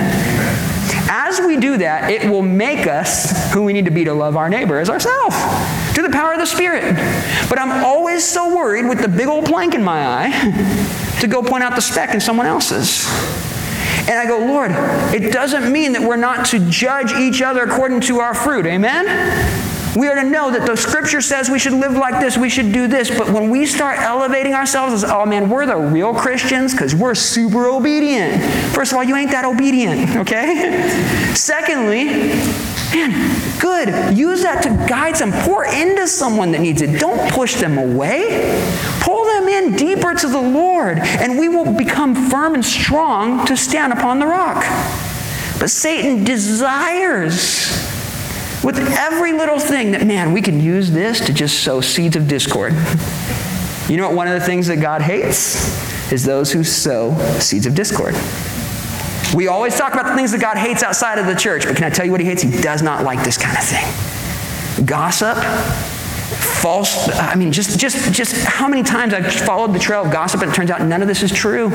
[1.10, 4.36] As we do that, it will make us who we need to be to love
[4.36, 5.36] our neighbor as ourselves
[5.94, 6.94] through the power of the Spirit.
[7.48, 11.42] But I'm always so worried with the big old plank in my eye to go
[11.42, 13.06] point out the speck in someone else's.
[14.08, 14.70] And I go, Lord,
[15.14, 18.66] it doesn't mean that we're not to judge each other according to our fruit.
[18.66, 19.06] Amen?
[19.96, 22.72] We are to know that the scripture says we should live like this, we should
[22.72, 23.10] do this.
[23.10, 27.14] But when we start elevating ourselves as, oh man, we're the real Christians because we're
[27.14, 28.42] super obedient.
[28.74, 30.88] First of all, you ain't that obedient, okay?
[31.34, 32.06] Secondly,
[32.92, 34.16] man, good.
[34.16, 35.32] Use that to guide some.
[35.32, 37.00] Pour into someone that needs it.
[37.00, 38.62] Don't push them away.
[39.00, 43.56] Pull them in deeper to the Lord, and we will become firm and strong to
[43.56, 44.64] stand upon the rock.
[45.58, 47.97] But Satan desires
[48.64, 52.28] with every little thing that, man, we can use this to just sow seeds of
[52.28, 52.74] discord.
[53.88, 57.66] You know what one of the things that God hates is those who sow seeds
[57.66, 58.14] of discord.
[59.34, 61.84] We always talk about the things that God hates outside of the church, but can
[61.84, 62.42] I tell you what he hates?
[62.42, 64.86] He does not like this kind of thing.
[64.86, 65.36] Gossip,
[66.60, 70.42] false, I mean, just just just how many times I've followed the trail of gossip
[70.42, 71.70] and it turns out none of this is true.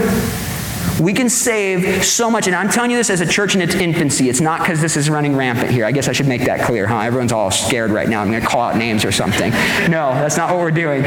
[1.01, 2.47] We can save so much.
[2.47, 4.29] And I'm telling you this as a church in its infancy.
[4.29, 5.85] It's not because this is running rampant here.
[5.85, 6.99] I guess I should make that clear, huh?
[6.99, 8.21] Everyone's all scared right now.
[8.21, 9.51] I'm going to call out names or something.
[9.89, 11.03] No, that's not what we're doing.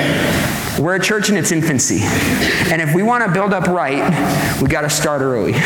[0.79, 2.01] We're a church in its infancy.
[2.71, 5.55] And if we want to build up right, we got to start early.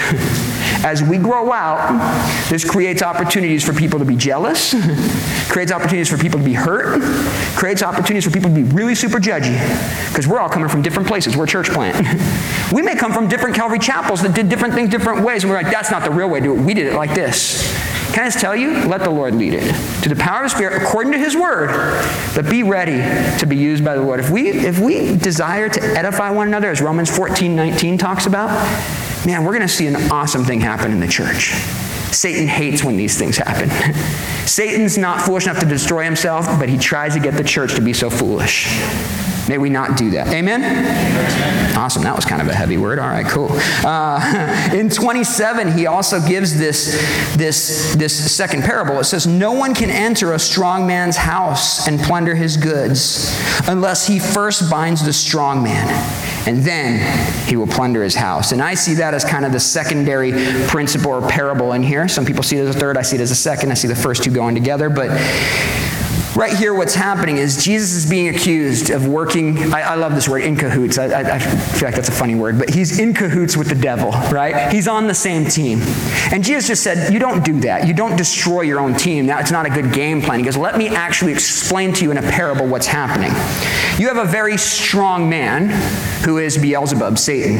[0.83, 4.73] As we grow out, this creates opportunities for people to be jealous,
[5.51, 7.03] creates opportunities for people to be hurt,
[7.57, 9.59] creates opportunities for people to be really super judgy.
[10.09, 11.37] Because we're all coming from different places.
[11.37, 11.97] We're a church plant.
[12.73, 15.61] we may come from different Calvary chapels that did different things different ways, and we're
[15.61, 16.61] like, that's not the real way to do it.
[16.61, 17.69] We did it like this.
[18.13, 18.87] Can I just tell you?
[18.87, 20.03] Let the Lord lead it.
[20.03, 21.69] To the power of the Spirit, according to His Word.
[22.35, 22.99] But be ready
[23.39, 24.19] to be used by the Lord.
[24.21, 28.49] If we, if we desire to edify one another, as Romans 14, 19 talks about,
[29.27, 31.53] man, we're going to see an awesome thing happen in the church.
[32.13, 33.71] Satan hates when these things happen.
[34.47, 37.81] Satan's not foolish enough to destroy himself, but he tries to get the church to
[37.81, 38.69] be so foolish.
[39.49, 40.29] May we not do that.
[40.29, 40.63] Amen?
[41.77, 42.03] Awesome.
[42.03, 42.99] That was kind of a heavy word.
[42.99, 43.49] All right, cool.
[43.85, 48.99] Uh, in 27, he also gives this, this, this second parable.
[48.99, 54.07] It says, No one can enter a strong man's house and plunder his goods unless
[54.07, 55.89] he first binds the strong man,
[56.47, 58.53] and then he will plunder his house.
[58.53, 60.33] And I see that as kind of the secondary
[60.67, 62.09] principle or parable in here.
[62.09, 62.97] Some people see it as a third.
[62.97, 63.71] I see it as a second.
[63.71, 64.91] I see the first two going together.
[64.91, 65.11] But
[66.41, 69.75] right here, what's happening is Jesus is being accused of working.
[69.75, 70.97] I, I love this word, in cahoots.
[70.97, 73.75] I, I, I, feel like that's a funny word, but he's in cahoots with the
[73.75, 74.73] devil, right?
[74.73, 75.81] He's on the same team.
[76.33, 77.87] And Jesus just said, You don't do that.
[77.87, 79.29] You don't destroy your own team.
[79.29, 80.39] It's not a good game plan.
[80.39, 83.33] He goes, Let me actually explain to you in a parable what's happening.
[84.01, 85.69] You have a very strong man
[86.25, 87.59] who is Beelzebub, Satan.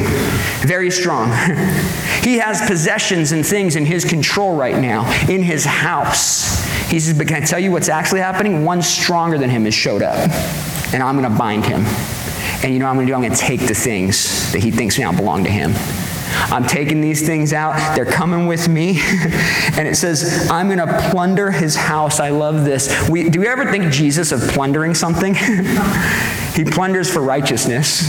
[0.65, 1.29] Very strong.
[2.23, 6.70] he has possessions and things in his control right now, in his house.
[6.91, 8.65] He says, But can I tell you what's actually happening?
[8.65, 10.17] One stronger than him has showed up,
[10.93, 11.85] and I'm going to bind him.
[12.63, 13.15] And you know what I'm going to do?
[13.15, 15.71] I'm going to take the things that he thinks now belong to him.
[16.33, 17.95] I'm taking these things out.
[17.95, 18.99] They're coming with me.
[19.77, 22.19] and it says, I'm going to plunder his house.
[22.19, 23.09] I love this.
[23.09, 25.33] We, do you ever think Jesus of plundering something?
[26.55, 28.01] he plunders for righteousness.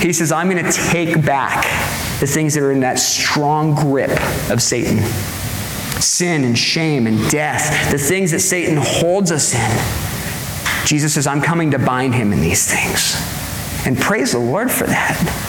[0.00, 1.64] He says, I'm going to take back
[2.20, 4.10] the things that are in that strong grip
[4.50, 4.98] of Satan
[6.02, 10.86] sin and shame and death, the things that Satan holds us in.
[10.86, 13.16] Jesus says, I'm coming to bind him in these things.
[13.86, 15.48] And praise the Lord for that.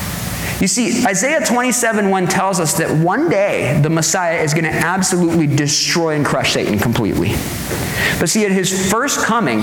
[0.61, 4.71] You see, Isaiah 27 1 tells us that one day the Messiah is going to
[4.71, 7.29] absolutely destroy and crush Satan completely.
[8.19, 9.61] But see, at his first coming,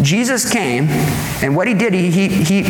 [0.00, 0.88] Jesus came,
[1.42, 2.62] and what he did, he, he, he,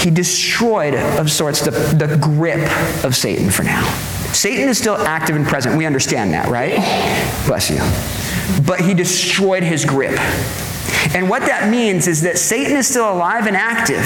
[0.00, 2.60] he destroyed, of sorts, the, the grip
[3.04, 3.82] of Satan for now.
[4.32, 5.76] Satan is still active and present.
[5.76, 6.76] We understand that, right?
[7.46, 7.78] Bless you.
[8.64, 10.18] But he destroyed his grip.
[11.14, 14.04] And what that means is that Satan is still alive and active,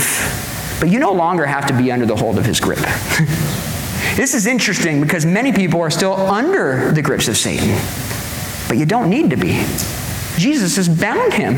[0.81, 2.79] but you no longer have to be under the hold of his grip.
[4.17, 7.77] this is interesting because many people are still under the grips of Satan,
[8.69, 9.65] but you don't need to be.
[10.37, 11.55] Jesus has bound him.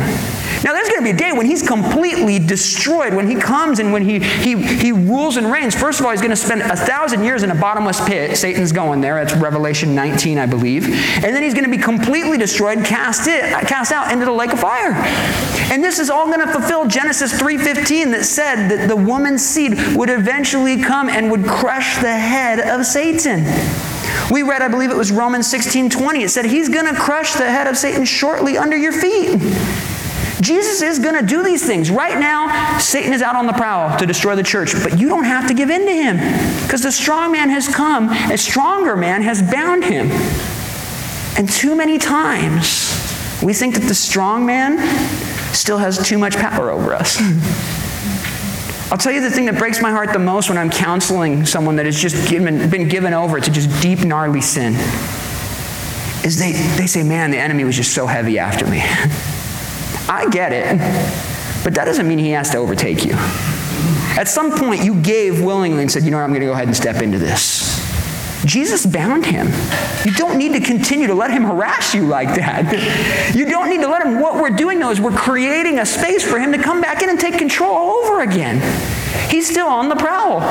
[0.64, 3.92] Now, there's going to be a day when he's completely destroyed, when he comes and
[3.92, 5.74] when he, he, he rules and reigns.
[5.74, 8.36] First of all, he's going to spend a thousand years in a bottomless pit.
[8.38, 9.22] Satan's going there.
[9.22, 10.86] That's Revelation 19, I believe.
[10.86, 14.54] And then he's going to be completely destroyed, cast, it, cast out into the lake
[14.54, 14.92] of fire.
[15.70, 19.74] And this is all going to fulfill Genesis 3.15 that said that the woman's seed
[19.94, 23.44] would eventually come and would crush the head of Satan.
[24.30, 26.22] We read, I believe it was Romans 16 20.
[26.22, 29.40] It said, He's going to crush the head of Satan shortly under your feet.
[30.40, 31.90] Jesus is going to do these things.
[31.90, 35.24] Right now, Satan is out on the prowl to destroy the church, but you don't
[35.24, 36.16] have to give in to him
[36.64, 40.10] because the strong man has come, a stronger man has bound him.
[41.36, 42.92] And too many times,
[43.42, 44.78] we think that the strong man
[45.54, 47.20] still has too much power over us.
[48.90, 51.76] I'll tell you the thing that breaks my heart the most when I'm counseling someone
[51.76, 54.74] that has just given, been given over to just deep, gnarly sin
[56.24, 58.80] is they, they say, Man, the enemy was just so heavy after me.
[60.08, 60.78] I get it,
[61.64, 63.14] but that doesn't mean he has to overtake you.
[64.16, 66.52] At some point, you gave willingly and said, You know what, I'm going to go
[66.52, 67.73] ahead and step into this.
[68.44, 69.48] Jesus bound him.
[70.04, 73.34] You don't need to continue to let him harass you like that.
[73.34, 74.20] You don't need to let him.
[74.20, 77.08] What we're doing, though, is we're creating a space for him to come back in
[77.08, 78.60] and take control over again.
[79.30, 80.42] He's still on the prowl.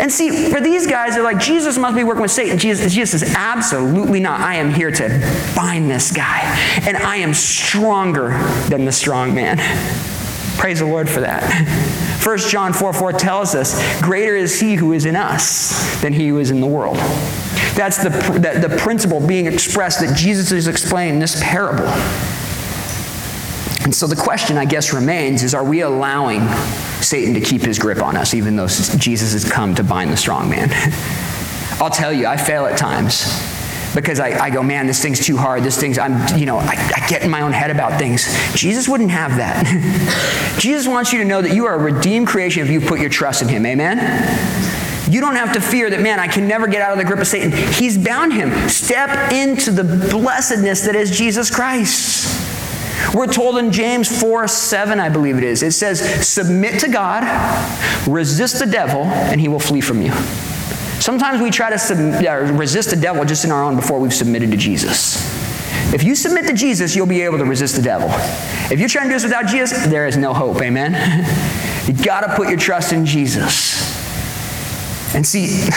[0.00, 2.58] And see, for these guys, they're like, Jesus must be working with Satan.
[2.58, 4.40] Jesus, Jesus says, absolutely not.
[4.40, 6.40] I am here to bind this guy,
[6.82, 8.30] and I am stronger
[8.68, 9.58] than the strong man.
[10.58, 11.42] Praise the Lord for that.
[12.24, 16.28] 1 John 4 4 tells us, Greater is he who is in us than he
[16.28, 16.96] who is in the world.
[17.74, 21.88] That's the, the, the principle being expressed that Jesus is explaining in this parable.
[23.82, 26.46] And so the question, I guess, remains is are we allowing
[27.00, 30.16] Satan to keep his grip on us, even though Jesus has come to bind the
[30.16, 30.68] strong man?
[31.80, 33.24] I'll tell you, I fail at times
[33.94, 35.62] because I, I, go, man, this thing's too hard.
[35.62, 38.26] This thing's, I'm, you know, I, I get in my own head about things.
[38.54, 40.56] Jesus wouldn't have that.
[40.58, 43.10] Jesus wants you to know that you are a redeemed creation if you put your
[43.10, 43.66] trust in Him.
[43.66, 43.98] Amen?
[45.10, 47.20] You don't have to fear that, man, I can never get out of the grip
[47.20, 47.52] of Satan.
[47.52, 48.68] He's bound him.
[48.68, 52.52] Step into the blessedness that is Jesus Christ.
[53.14, 57.24] We're told in James 4 7, I believe it is, it says, Submit to God,
[58.08, 60.12] resist the devil, and he will flee from you.
[61.02, 61.98] Sometimes we try to sub-
[62.56, 65.16] resist the devil just in our own before we've submitted to Jesus.
[65.92, 68.08] If you submit to Jesus, you'll be able to resist the devil.
[68.70, 70.62] If you're trying to do this without Jesus, there is no hope.
[70.62, 70.92] Amen?
[71.88, 73.82] you got to put your trust in Jesus.
[75.12, 75.46] And see,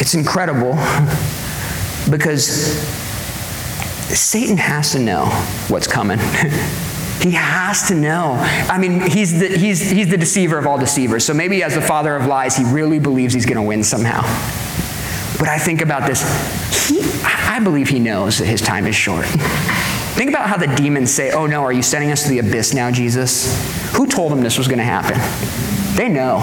[0.00, 0.72] it's incredible
[2.10, 2.46] because
[4.08, 5.26] Satan has to know
[5.68, 6.18] what's coming.
[7.20, 8.36] He has to know.
[8.68, 11.24] I mean, he's the, he's, he's the deceiver of all deceivers.
[11.24, 14.22] So maybe as the father of lies, he really believes he's going to win somehow.
[15.38, 16.22] But I think about this.
[16.88, 19.26] He, I believe he knows that his time is short.
[20.14, 22.72] Think about how the demons say, Oh no, are you sending us to the abyss
[22.72, 23.92] now, Jesus?
[23.94, 25.18] Who told them this was going to happen?
[25.94, 26.38] They know.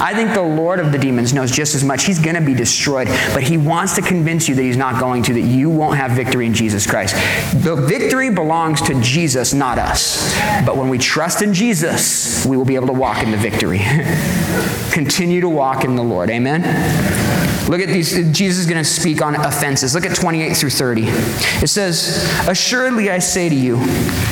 [0.00, 2.04] I think the Lord of the demons knows just as much.
[2.04, 5.22] He's going to be destroyed, but he wants to convince you that he's not going
[5.24, 7.14] to, that you won't have victory in Jesus Christ.
[7.62, 10.34] The victory belongs to Jesus, not us.
[10.64, 13.80] But when we trust in Jesus, we will be able to walk in the victory.
[14.92, 16.30] Continue to walk in the Lord.
[16.30, 17.47] Amen?
[17.68, 18.12] Look at these.
[18.32, 19.94] Jesus is going to speak on offenses.
[19.94, 21.02] Look at 28 through 30.
[21.04, 23.76] It says, Assuredly I say to you,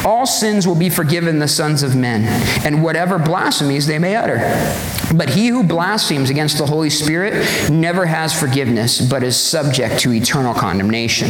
[0.06, 2.24] all sins will be forgiven the sons of men,
[2.64, 4.36] and whatever blasphemies they may utter.
[5.14, 10.12] But he who blasphemes against the Holy Spirit never has forgiveness, but is subject to
[10.14, 11.28] eternal condemnation,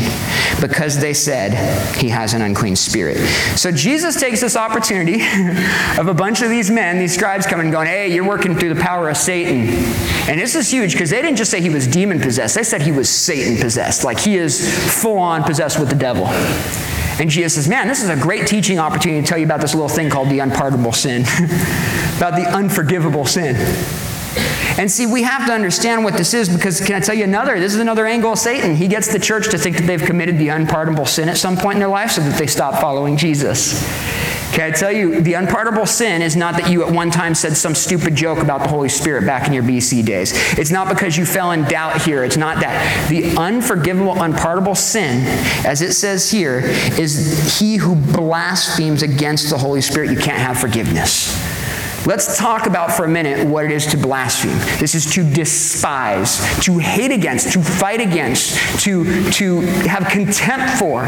[0.61, 1.55] because they said
[1.97, 3.19] he has an unclean spirit.
[3.57, 5.15] So Jesus takes this opportunity
[5.99, 8.81] of a bunch of these men, these scribes coming going, Hey, you're working through the
[8.81, 9.69] power of Satan.
[10.29, 12.83] And this is huge because they didn't just say he was demon possessed, they said
[12.83, 14.05] he was Satan possessed.
[14.05, 14.69] Like he is
[15.03, 16.27] full on possessed with the devil.
[17.19, 19.73] And Jesus says, Man, this is a great teaching opportunity to tell you about this
[19.73, 21.23] little thing called the unpardonable sin,
[22.19, 23.57] about the unforgivable sin.
[24.79, 27.59] And see, we have to understand what this is because, can I tell you another?
[27.59, 28.77] This is another angle of Satan.
[28.77, 31.77] He gets the church to think that they've committed the unpardonable sin at some point
[31.77, 33.83] in their life so that they stop following Jesus.
[34.53, 37.57] Can I tell you, the unpardonable sin is not that you at one time said
[37.57, 40.33] some stupid joke about the Holy Spirit back in your BC days.
[40.59, 42.24] It's not because you fell in doubt here.
[42.24, 43.09] It's not that.
[43.11, 45.27] The unforgivable, unpardonable sin,
[45.66, 46.61] as it says here,
[46.99, 50.11] is he who blasphemes against the Holy Spirit.
[50.11, 51.46] You can't have forgiveness.
[52.07, 54.57] Let's talk about for a minute what it is to blaspheme.
[54.79, 61.03] This is to despise, to hate against, to fight against, to, to have contempt for.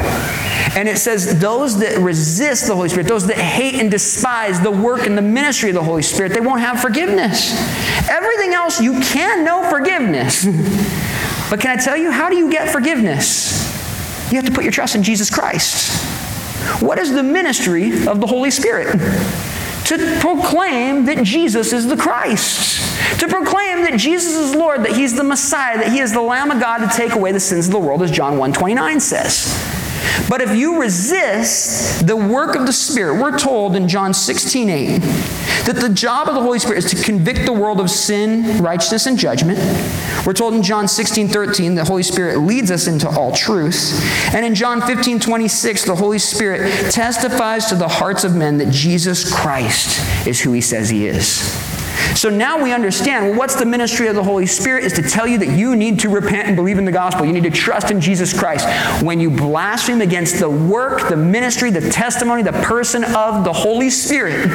[0.77, 4.73] And it says, those that resist the Holy Spirit, those that hate and despise the
[4.73, 7.55] work and the ministry of the Holy Spirit, they won't have forgiveness.
[8.11, 10.47] Everything else, you can know forgiveness.
[11.49, 13.69] but can I tell you, how do you get forgiveness?
[14.33, 15.95] You have to put your trust in Jesus Christ.
[16.83, 18.97] What is the ministry of the Holy Spirit?
[19.97, 25.17] To proclaim that Jesus is the Christ, to proclaim that Jesus is Lord, that He's
[25.17, 27.73] the Messiah, that He is the Lamb of God to take away the sins of
[27.73, 29.78] the world, as John 1.29 says.
[30.29, 34.99] But if you resist the work of the Spirit, we're told in John 16 8
[35.67, 39.07] that the job of the Holy Spirit is to convict the world of sin, righteousness,
[39.07, 39.59] and judgment.
[40.27, 44.01] We're told in John 16 13 the Holy Spirit leads us into all truth.
[44.35, 48.71] And in John 15 26, the Holy Spirit testifies to the hearts of men that
[48.71, 51.68] Jesus Christ is who he says he is.
[52.15, 55.27] So now we understand well, what's the ministry of the Holy Spirit is to tell
[55.27, 57.25] you that you need to repent and believe in the gospel.
[57.25, 58.67] You need to trust in Jesus Christ.
[59.03, 63.91] When you blaspheme against the work, the ministry, the testimony, the person of the Holy
[63.91, 64.47] Spirit,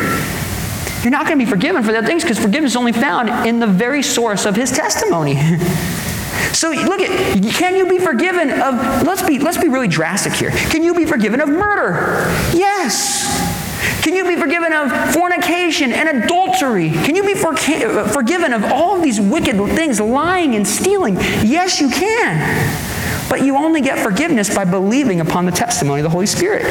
[1.03, 3.59] you're not going to be forgiven for that things because forgiveness is only found in
[3.59, 5.37] the very source of his testimony.
[6.51, 10.51] So look at can you be forgiven of let's be let's be really drastic here.
[10.51, 12.25] Can you be forgiven of murder?
[12.53, 13.42] Yes.
[14.01, 16.89] Can you be forgiven of fornication and adultery?
[16.89, 21.15] Can you be for- forgiven of all of these wicked things, lying and stealing?
[21.41, 22.89] Yes, you can.
[23.29, 26.63] But you only get forgiveness by believing upon the testimony of the Holy Spirit,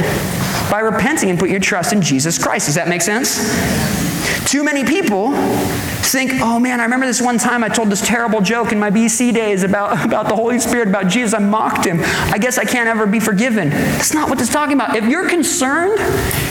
[0.71, 2.67] by repenting and put your trust in Jesus Christ.
[2.67, 3.39] Does that make sense?
[4.51, 5.33] Too many people
[6.13, 8.91] think, oh man, I remember this one time I told this terrible joke in my
[8.91, 11.33] BC days about, about the Holy Spirit, about Jesus.
[11.33, 12.01] I mocked him.
[12.03, 13.71] I guess I can't ever be forgiven.
[13.71, 14.95] That's not what this is talking about.
[14.95, 15.99] If you're concerned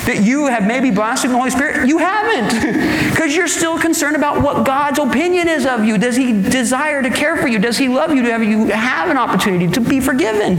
[0.08, 3.02] that you have maybe blasphemed the Holy Spirit, you haven't.
[3.12, 5.98] Because you're still concerned about what God's opinion is of you.
[5.98, 7.60] Does he desire to care for you?
[7.60, 10.58] Does he love you have you have an opportunity to be forgiven?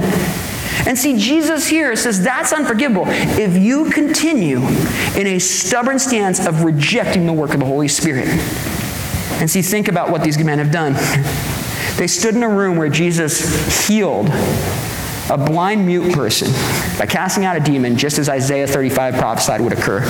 [0.86, 4.58] And see, Jesus here says that's unforgivable if you continue
[5.16, 8.28] in a stubborn stance of rejecting the work of the Holy Spirit.
[8.28, 10.92] And see, think about what these men have done.
[11.96, 14.28] They stood in a room where Jesus healed
[15.32, 16.52] a blind mute person
[16.98, 20.02] by casting out a demon, just as Isaiah 35 prophesied would occur.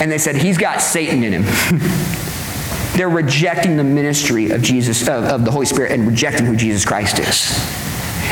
[0.00, 1.42] And they said, He's got Satan in him.
[2.96, 6.84] They're rejecting the ministry of Jesus, of, of the Holy Spirit, and rejecting who Jesus
[6.84, 7.58] Christ is.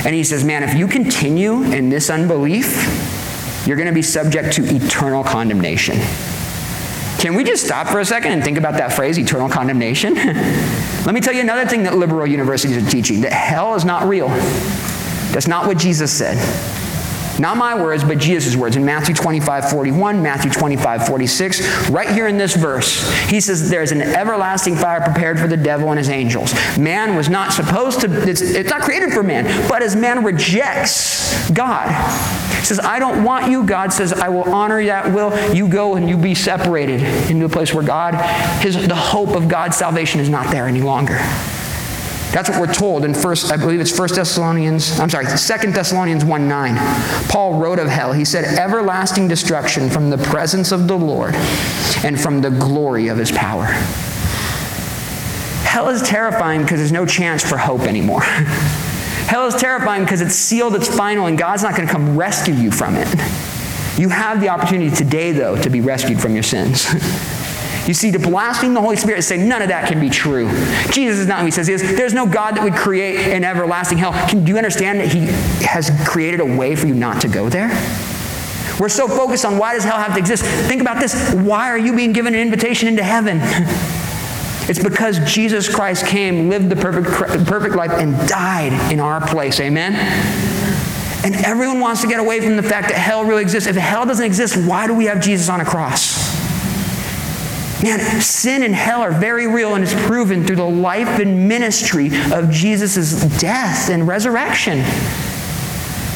[0.07, 4.53] And he says, Man, if you continue in this unbelief, you're going to be subject
[4.55, 5.97] to eternal condemnation.
[7.19, 10.15] Can we just stop for a second and think about that phrase, eternal condemnation?
[11.05, 14.07] Let me tell you another thing that liberal universities are teaching that hell is not
[14.07, 14.29] real.
[15.35, 16.39] That's not what Jesus said.
[17.41, 21.91] Not my words, but Jesus' words in Matthew 25, 41, Matthew 25, 46.
[21.91, 25.91] Right here in this verse, he says, There's an everlasting fire prepared for the devil
[25.91, 26.55] and his angels.
[26.79, 31.51] Man was not supposed to, it's, it's not created for man, but as man rejects
[31.51, 31.91] God,
[32.59, 33.65] he says, I don't want you.
[33.65, 35.55] God says, I will honor that will.
[35.55, 38.15] You go and you be separated into a place where God,
[38.63, 41.19] his, the hope of God's salvation is not there any longer.
[42.35, 46.25] That's what we're told in first, I believe it's First Thessalonians, I'm sorry, Second Thessalonians
[46.25, 47.29] 1 9.
[47.29, 48.13] Paul wrote of hell.
[48.13, 51.37] He said, everlasting destruction from the presence of the Lord
[52.03, 53.67] and from the glory of his power.
[55.63, 58.23] Hell is terrifying because there's no chance for hope anymore.
[59.27, 62.55] Hell is terrifying because it's sealed, it's final, and God's not going to come rescue
[62.55, 63.09] you from it.
[63.97, 66.85] You have the opportunity today, though, to be rescued from your sins.
[67.87, 70.49] you see, to blaspheme the Holy Spirit and say none of that can be true.
[70.91, 71.83] Jesus is not who he says he is.
[71.83, 74.13] There's no God that would create an everlasting hell.
[74.29, 75.27] Can, do you understand that he
[75.65, 77.69] has created a way for you not to go there?
[78.81, 80.45] We're so focused on why does hell have to exist.
[80.45, 81.35] Think about this.
[81.35, 83.41] Why are you being given an invitation into heaven?
[84.67, 87.09] It's because Jesus Christ came, lived the perfect,
[87.47, 89.61] perfect life, and died in our place.
[89.61, 89.95] Amen?
[91.23, 93.69] And everyone wants to get away from the fact that hell really exists.
[93.69, 96.24] If hell doesn't exist, why do we have Jesus on a cross?
[97.85, 102.07] Man, sin and hell are very real and it's proven through the life and ministry
[102.33, 104.79] of Jesus' death and resurrection.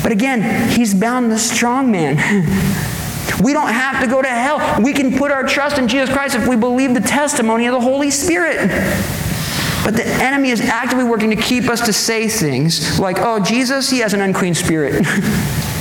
[0.03, 2.17] But again, he's bound the strong man.
[3.45, 4.83] We don't have to go to hell.
[4.83, 7.81] We can put our trust in Jesus Christ if we believe the testimony of the
[7.81, 8.57] Holy Spirit.
[9.85, 13.91] But the enemy is actively working to keep us to say things like, oh, Jesus,
[13.91, 15.07] he has an unclean spirit.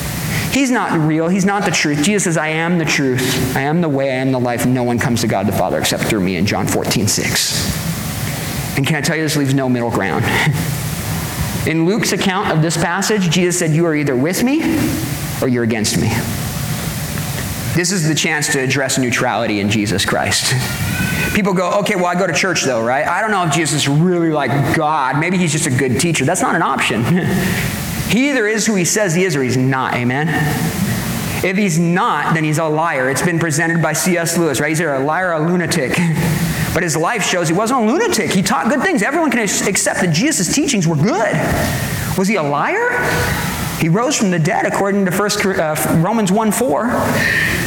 [0.57, 1.27] He's not real.
[1.27, 2.01] He's not the truth.
[2.01, 3.55] Jesus says, I am the truth.
[3.55, 4.09] I am the way.
[4.09, 4.65] I am the life.
[4.65, 8.75] No one comes to God the Father except through me in John 14, 6.
[8.75, 10.25] And can I tell you, this leaves no middle ground.
[11.67, 14.61] In Luke's account of this passage, Jesus said, You are either with me
[15.43, 16.07] or you're against me.
[17.75, 20.55] This is the chance to address neutrality in Jesus Christ.
[21.35, 23.05] People go, okay, well, I go to church though, right?
[23.05, 25.19] I don't know if Jesus is really like God.
[25.19, 26.25] Maybe he's just a good teacher.
[26.25, 27.03] That's not an option.
[28.09, 29.93] he either is who he says he is or he's not.
[29.93, 30.27] Amen?
[31.43, 33.09] If he's not, then he's a liar.
[33.09, 34.37] It's been presented by C.S.
[34.37, 34.69] Lewis, right?
[34.69, 35.97] He's either a liar or a lunatic.
[36.73, 38.29] But his life shows he wasn't a lunatic.
[38.29, 39.01] He taught good things.
[39.01, 41.33] Everyone can accept that Jesus' teachings were good.
[42.19, 42.89] Was he a liar?
[43.79, 46.83] He rose from the dead according to First, uh, Romans 1 4.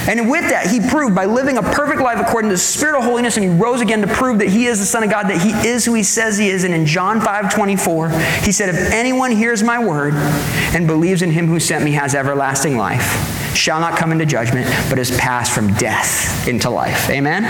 [0.09, 3.05] And with that, he proved by living a perfect life according to the Spirit of
[3.05, 5.41] holiness, and he rose again to prove that he is the Son of God, that
[5.41, 6.65] he is who he says he is.
[6.65, 8.11] And in John 5 24,
[8.43, 12.15] he said, If anyone hears my word and believes in him who sent me, has
[12.15, 17.11] everlasting life, shall not come into judgment, but is passed from death into life.
[17.11, 17.45] Amen?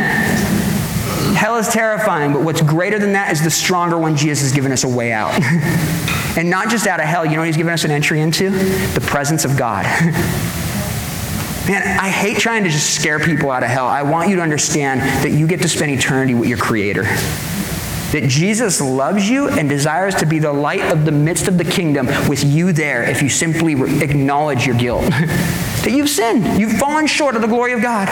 [1.34, 4.72] Hell is terrifying, but what's greater than that is the stronger one Jesus has given
[4.72, 5.32] us a way out.
[6.36, 8.51] And not just out of hell, you know he's given us an entry into?
[8.51, 9.84] The presence of God.
[11.71, 13.87] Man, I hate trying to just scare people out of hell.
[13.87, 17.05] I want you to understand that you get to spend eternity with your Creator.
[17.05, 21.64] That Jesus loves you and desires to be the light of the midst of the
[21.64, 25.03] kingdom with you there if you simply acknowledge your guilt.
[25.11, 28.09] that you've sinned, you've fallen short of the glory of God.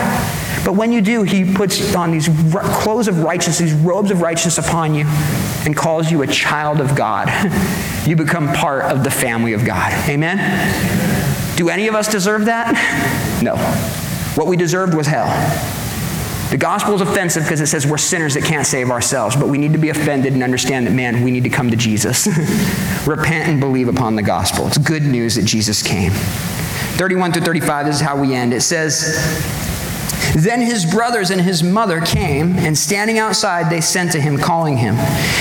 [0.65, 4.65] But when you do, he puts on these clothes of righteousness, these robes of righteousness
[4.65, 5.05] upon you,
[5.67, 7.29] and calls you a child of God.
[8.07, 9.93] you become part of the family of God.
[10.09, 11.08] Amen?
[11.59, 12.73] Do any of us deserve that?
[13.43, 13.57] No.
[14.37, 15.27] What we deserved was hell.
[16.53, 19.59] The gospel is offensive because it says we're sinners that can't save ourselves, but we
[19.59, 22.29] need to be offended and understand that, man, we need to come to Jesus.
[23.09, 24.69] Repent and believe upon the gospel.
[24.69, 26.13] It's good news that Jesus came.
[26.13, 28.55] 31 to 35, this is how we end.
[28.55, 29.19] It says,
[30.43, 34.77] then his brothers and his mother came, and standing outside, they sent to him, calling
[34.77, 34.95] him.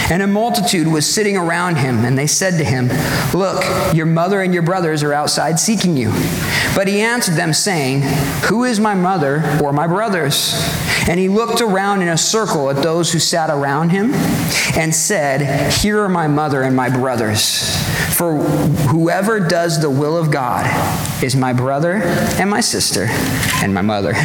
[0.10, 2.90] And a multitude was sitting around him, and they said to him,
[3.34, 6.12] Look, your mother and your brothers are outside seeking you.
[6.76, 8.02] But he answered them, saying,
[8.46, 10.54] Who is my mother or my brothers?
[11.08, 14.14] And he looked around in a circle at those who sat around him,
[14.76, 17.76] and said, Here are my mother and my brothers.
[18.18, 20.66] For whoever does the will of God
[21.24, 22.02] is my brother
[22.40, 23.06] and my sister
[23.62, 24.14] and my mother.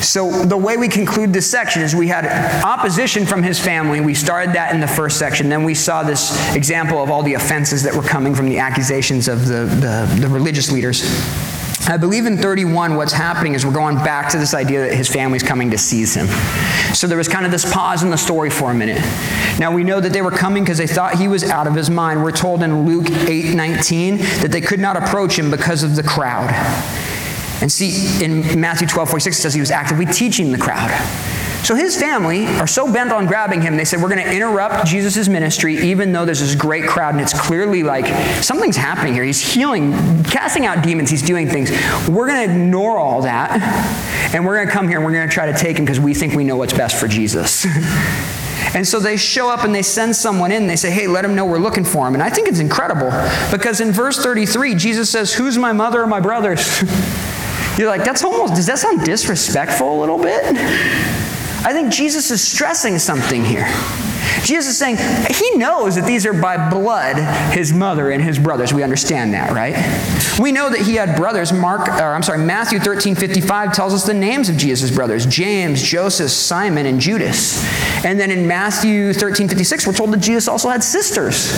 [0.00, 2.24] So, the way we conclude this section is we had
[2.64, 4.00] opposition from his family.
[4.00, 5.48] We started that in the first section.
[5.48, 9.28] Then we saw this example of all the offenses that were coming from the accusations
[9.28, 11.02] of the, the, the religious leaders.
[11.88, 15.08] I believe in 31, what's happening is we're going back to this idea that his
[15.08, 16.26] family's coming to seize him.
[16.94, 19.00] So there was kind of this pause in the story for a minute.
[19.58, 21.88] Now we know that they were coming because they thought he was out of his
[21.88, 22.22] mind.
[22.22, 26.02] We're told in Luke 8 19 that they could not approach him because of the
[26.02, 26.50] crowd.
[27.60, 30.90] And see, in Matthew 12 46, it says he was actively teaching the crowd.
[31.64, 34.86] So his family are so bent on grabbing him, they said, We're going to interrupt
[34.86, 38.06] Jesus' ministry, even though there's this great crowd, and it's clearly like
[38.42, 39.24] something's happening here.
[39.24, 39.92] He's healing,
[40.24, 41.70] casting out demons, he's doing things.
[42.08, 43.60] We're going to ignore all that,
[44.32, 46.00] and we're going to come here and we're going to try to take him because
[46.00, 47.66] we think we know what's best for Jesus.
[48.74, 50.66] And so they show up and they send someone in.
[50.66, 52.12] They say, hey, let him know we're looking for him.
[52.12, 53.10] And I think it's incredible
[53.50, 56.82] because in verse 33, Jesus says, Who's my mother or my brothers?
[57.78, 60.42] You're like, that's almost, does that sound disrespectful a little bit?
[61.64, 63.68] I think Jesus is stressing something here.
[64.42, 64.96] Jesus is saying
[65.30, 67.16] he knows that these are by blood
[67.52, 68.72] his mother and his brothers.
[68.72, 69.74] We understand that, right?
[70.38, 71.52] We know that he had brothers.
[71.52, 75.82] Mark, or I'm sorry, Matthew 13 55 tells us the names of Jesus' brothers James,
[75.82, 77.64] Joseph, Simon, and Judas.
[78.04, 81.52] And then in Matthew 13 56, we're told that Jesus also had sisters.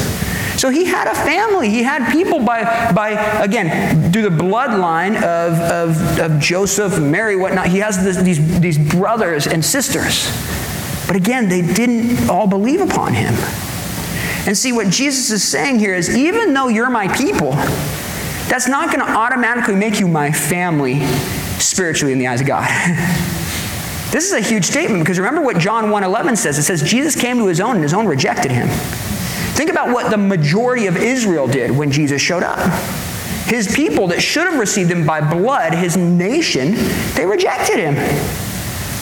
[0.60, 1.70] So he had a family.
[1.70, 3.12] He had people by, by
[3.42, 7.68] again, through the bloodline of, of, of Joseph, Mary, whatnot.
[7.68, 10.28] He has this, these, these brothers and sisters.
[11.10, 13.34] But again, they didn't all believe upon him.
[14.46, 17.50] And see, what Jesus is saying here is even though you're my people,
[18.46, 21.04] that's not going to automatically make you my family
[21.58, 22.68] spiritually in the eyes of God.
[24.12, 26.58] this is a huge statement because remember what John 1:11 says.
[26.58, 28.68] It says Jesus came to his own and his own rejected him.
[29.56, 32.60] Think about what the majority of Israel did when Jesus showed up.
[33.46, 36.76] His people that should have received him by blood, his nation,
[37.16, 37.96] they rejected him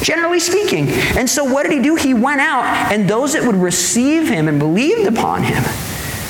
[0.03, 0.89] generally speaking.
[1.17, 1.95] And so what did he do?
[1.95, 5.63] He went out, and those that would receive him and believed upon him,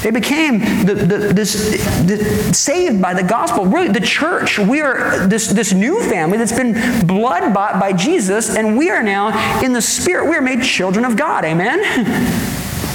[0.02, 1.72] they became the, the, this,
[2.06, 3.66] the, saved by the gospel.
[3.66, 4.58] Really, the church.
[4.58, 9.02] We are this, this new family that's been blood bought by Jesus, and we are
[9.02, 10.28] now in the spirit.
[10.28, 11.44] We are made children of God.
[11.44, 11.80] Amen?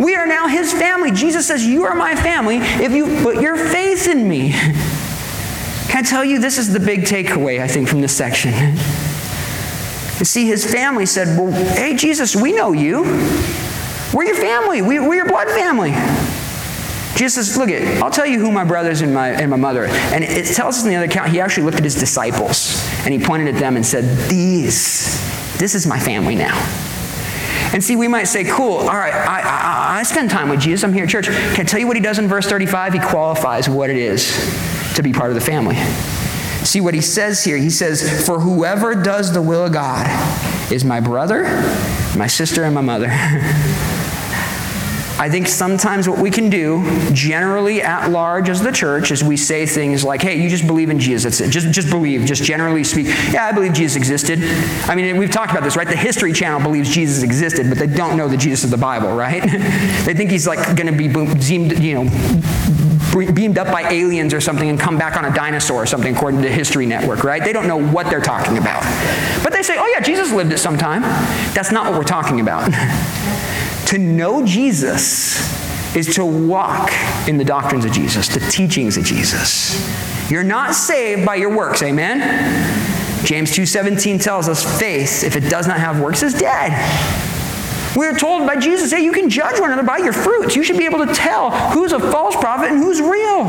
[0.02, 1.12] We are now his family.
[1.12, 4.52] Jesus says, You are my family if you put your faith in me.
[4.52, 8.54] Can I tell you, this is the big takeaway, I think, from this section.
[10.20, 13.04] You see, his family said, Well, hey, Jesus, we know you.
[14.14, 14.82] We're your family.
[14.82, 15.92] We, are your blood family.
[17.16, 19.86] Jesus says, Look, it, I'll tell you who my brothers and my, and my mother.
[19.86, 23.14] And it tells us in the other account, he actually looked at his disciples and
[23.14, 26.58] he pointed at them and said, These, this is my family now.
[27.74, 30.84] And see, we might say, cool, all right, I, I, I spend time with Jesus.
[30.84, 31.26] I'm here at church.
[31.26, 32.94] Can I tell you what he does in verse 35?
[32.94, 34.32] He qualifies what it is
[34.94, 35.78] to be part of the family.
[36.64, 37.58] See what he says here.
[37.58, 40.08] He says, For whoever does the will of God
[40.72, 41.44] is my brother,
[42.18, 43.10] my sister, and my mother.
[45.20, 46.84] I think sometimes what we can do,
[47.14, 50.90] generally at large as the church, is we say things like, hey, you just believe
[50.90, 51.24] in Jesus.
[51.24, 51.52] That's it.
[51.52, 52.26] Just, just believe.
[52.26, 53.06] Just generally speak.
[53.32, 54.40] Yeah, I believe Jesus existed.
[54.90, 55.88] I mean, we've talked about this, right?
[55.88, 59.16] The History Channel believes Jesus existed, but they don't know the Jesus of the Bible,
[59.16, 59.44] right?
[60.04, 62.10] they think he's like going to be you know,
[63.14, 66.42] beamed up by aliens or something and come back on a dinosaur or something, according
[66.42, 67.44] to the History Network, right?
[67.44, 68.84] They don't know what they're talking about.
[69.44, 71.02] But they say, oh, yeah, Jesus lived at some time.
[71.54, 72.72] That's not what we're talking about.
[73.88, 76.92] To know Jesus is to walk
[77.28, 79.78] in the doctrines of Jesus, the teachings of Jesus.
[80.32, 82.22] You're not saved by your works, amen?
[83.24, 86.72] James 2:17 tells us faith, if it does not have works, is dead.
[87.96, 90.56] We are told by Jesus, hey, you can judge one another by your fruits.
[90.56, 93.44] You should be able to tell who's a false prophet and who's real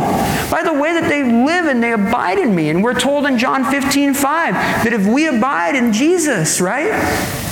[0.50, 2.68] by the way that they live and they abide in me.
[2.68, 6.90] And we're told in John 15, 5 that if we abide in Jesus, right,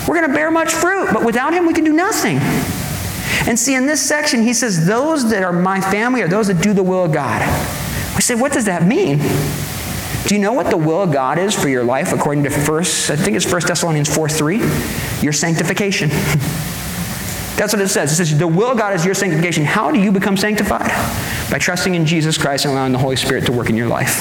[0.07, 1.09] we're going to bear much fruit.
[1.13, 2.39] But without him, we can do nothing.
[3.49, 6.63] And see, in this section, he says, Those that are my family are those that
[6.63, 7.41] do the will of God.
[8.15, 9.19] We say, What does that mean?
[10.27, 13.11] Do you know what the will of God is for your life according to first,
[13.11, 14.59] I think it's 1 Thessalonians 4 3?
[15.23, 16.11] Your sanctification.
[17.63, 18.11] That's what it says.
[18.11, 19.65] It says, The will of God is your sanctification.
[19.65, 20.91] How do you become sanctified?
[21.49, 24.17] By trusting in Jesus Christ and allowing the Holy Spirit to work in your life.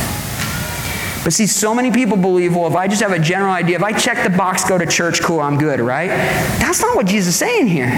[1.24, 3.84] But see, so many people believe, well, if I just have a general idea, if
[3.84, 6.10] I check the box, go to church, cool, I'm good, right?
[6.60, 7.90] That's not what Jesus is saying here.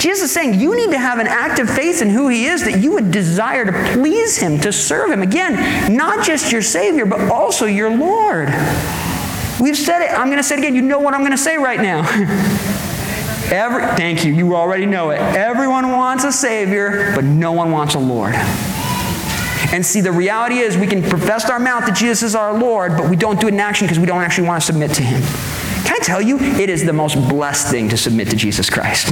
[0.00, 2.80] Jesus is saying you need to have an active faith in who He is, that
[2.80, 5.22] you would desire to please Him, to serve Him.
[5.22, 8.48] Again, not just your Savior, but also your Lord.
[9.60, 10.10] We've said it.
[10.10, 10.74] I'm going to say it again.
[10.74, 12.80] You know what I'm going to say right now.
[13.54, 14.32] Every, thank you.
[14.32, 15.20] You already know it.
[15.20, 18.34] Everyone wants a Savior, but no one wants a Lord.
[19.72, 22.96] And see, the reality is we can profess our mouth that Jesus is our Lord,
[22.96, 25.04] but we don't do it in action because we don't actually want to submit to
[25.04, 25.22] Him.
[25.84, 29.08] Can I tell you, it is the most blessed thing to submit to Jesus Christ.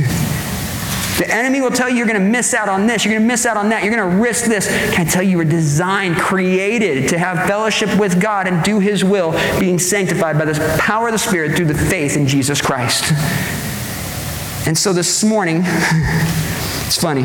[1.18, 3.28] The enemy will tell you you're going to miss out on this, you're going to
[3.28, 4.66] miss out on that, you're going to risk this.
[4.92, 8.80] Can I tell you, you were designed, created to have fellowship with God and do
[8.80, 12.60] His will, being sanctified by the power of the Spirit through the faith in Jesus
[12.60, 13.12] Christ.
[14.66, 17.24] And so this morning, it's funny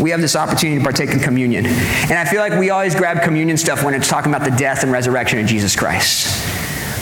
[0.00, 1.66] we have this opportunity to partake in communion.
[1.66, 4.82] And I feel like we always grab communion stuff when it's talking about the death
[4.82, 6.46] and resurrection of Jesus Christ.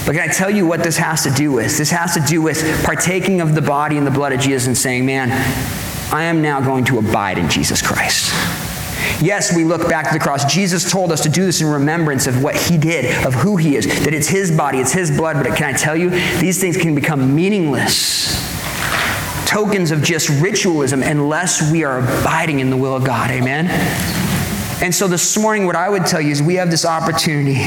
[0.07, 1.77] But can I tell you what this has to do with?
[1.77, 4.79] This has to do with partaking of the body and the blood of Jesus and
[4.79, 5.31] saying, man,
[6.13, 8.33] I am now going to abide in Jesus Christ.
[9.21, 10.45] Yes, we look back to the cross.
[10.45, 13.77] Jesus told us to do this in remembrance of what he did, of who he
[13.77, 15.43] is, that it's his body, it's his blood.
[15.43, 18.46] But can I tell you, these things can become meaningless
[19.57, 23.31] tokens of just ritualism unless we are abiding in the will of God.
[23.31, 23.69] Amen?
[24.83, 27.65] And so this morning, what I would tell you is we have this opportunity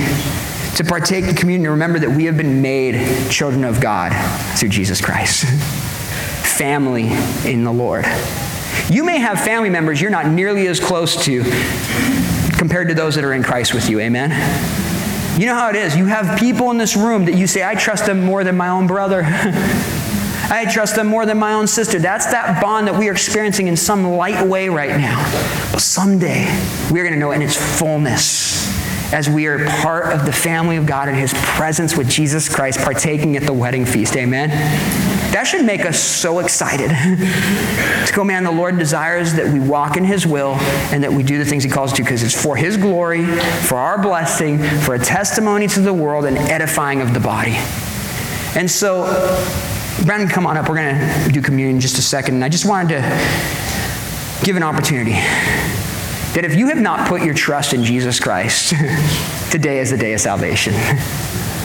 [0.75, 1.71] to partake in communion.
[1.71, 4.11] Remember that we have been made children of God
[4.55, 5.45] through Jesus Christ.
[6.59, 7.07] family
[7.43, 8.05] in the Lord.
[8.91, 11.41] You may have family members you're not nearly as close to
[12.51, 13.99] compared to those that are in Christ with you.
[13.99, 14.29] Amen?
[15.41, 15.95] You know how it is.
[15.95, 18.69] You have people in this room that you say, I trust them more than my
[18.69, 19.23] own brother.
[20.51, 21.99] I trust them more than my own sister.
[21.99, 25.23] That's that bond that we are experiencing in some light way right now.
[25.71, 26.45] But someday,
[26.91, 28.67] we're going to know in its fullness
[29.13, 32.79] as we are part of the family of God in His presence with Jesus Christ,
[32.79, 34.15] partaking at the wedding feast.
[34.15, 34.49] Amen?
[35.31, 36.89] That should make us so excited
[38.07, 40.55] to go, man, the Lord desires that we walk in His will
[40.91, 43.25] and that we do the things He calls us to because it's for His glory,
[43.25, 47.53] for our blessing, for a testimony to the world, and edifying of the body.
[48.55, 49.05] And so,
[50.05, 50.69] Brandon, come on up.
[50.69, 52.35] We're going to do communion in just a second.
[52.35, 57.33] And I just wanted to give an opportunity that if you have not put your
[57.33, 58.69] trust in Jesus Christ,
[59.51, 60.73] today is the day of salvation.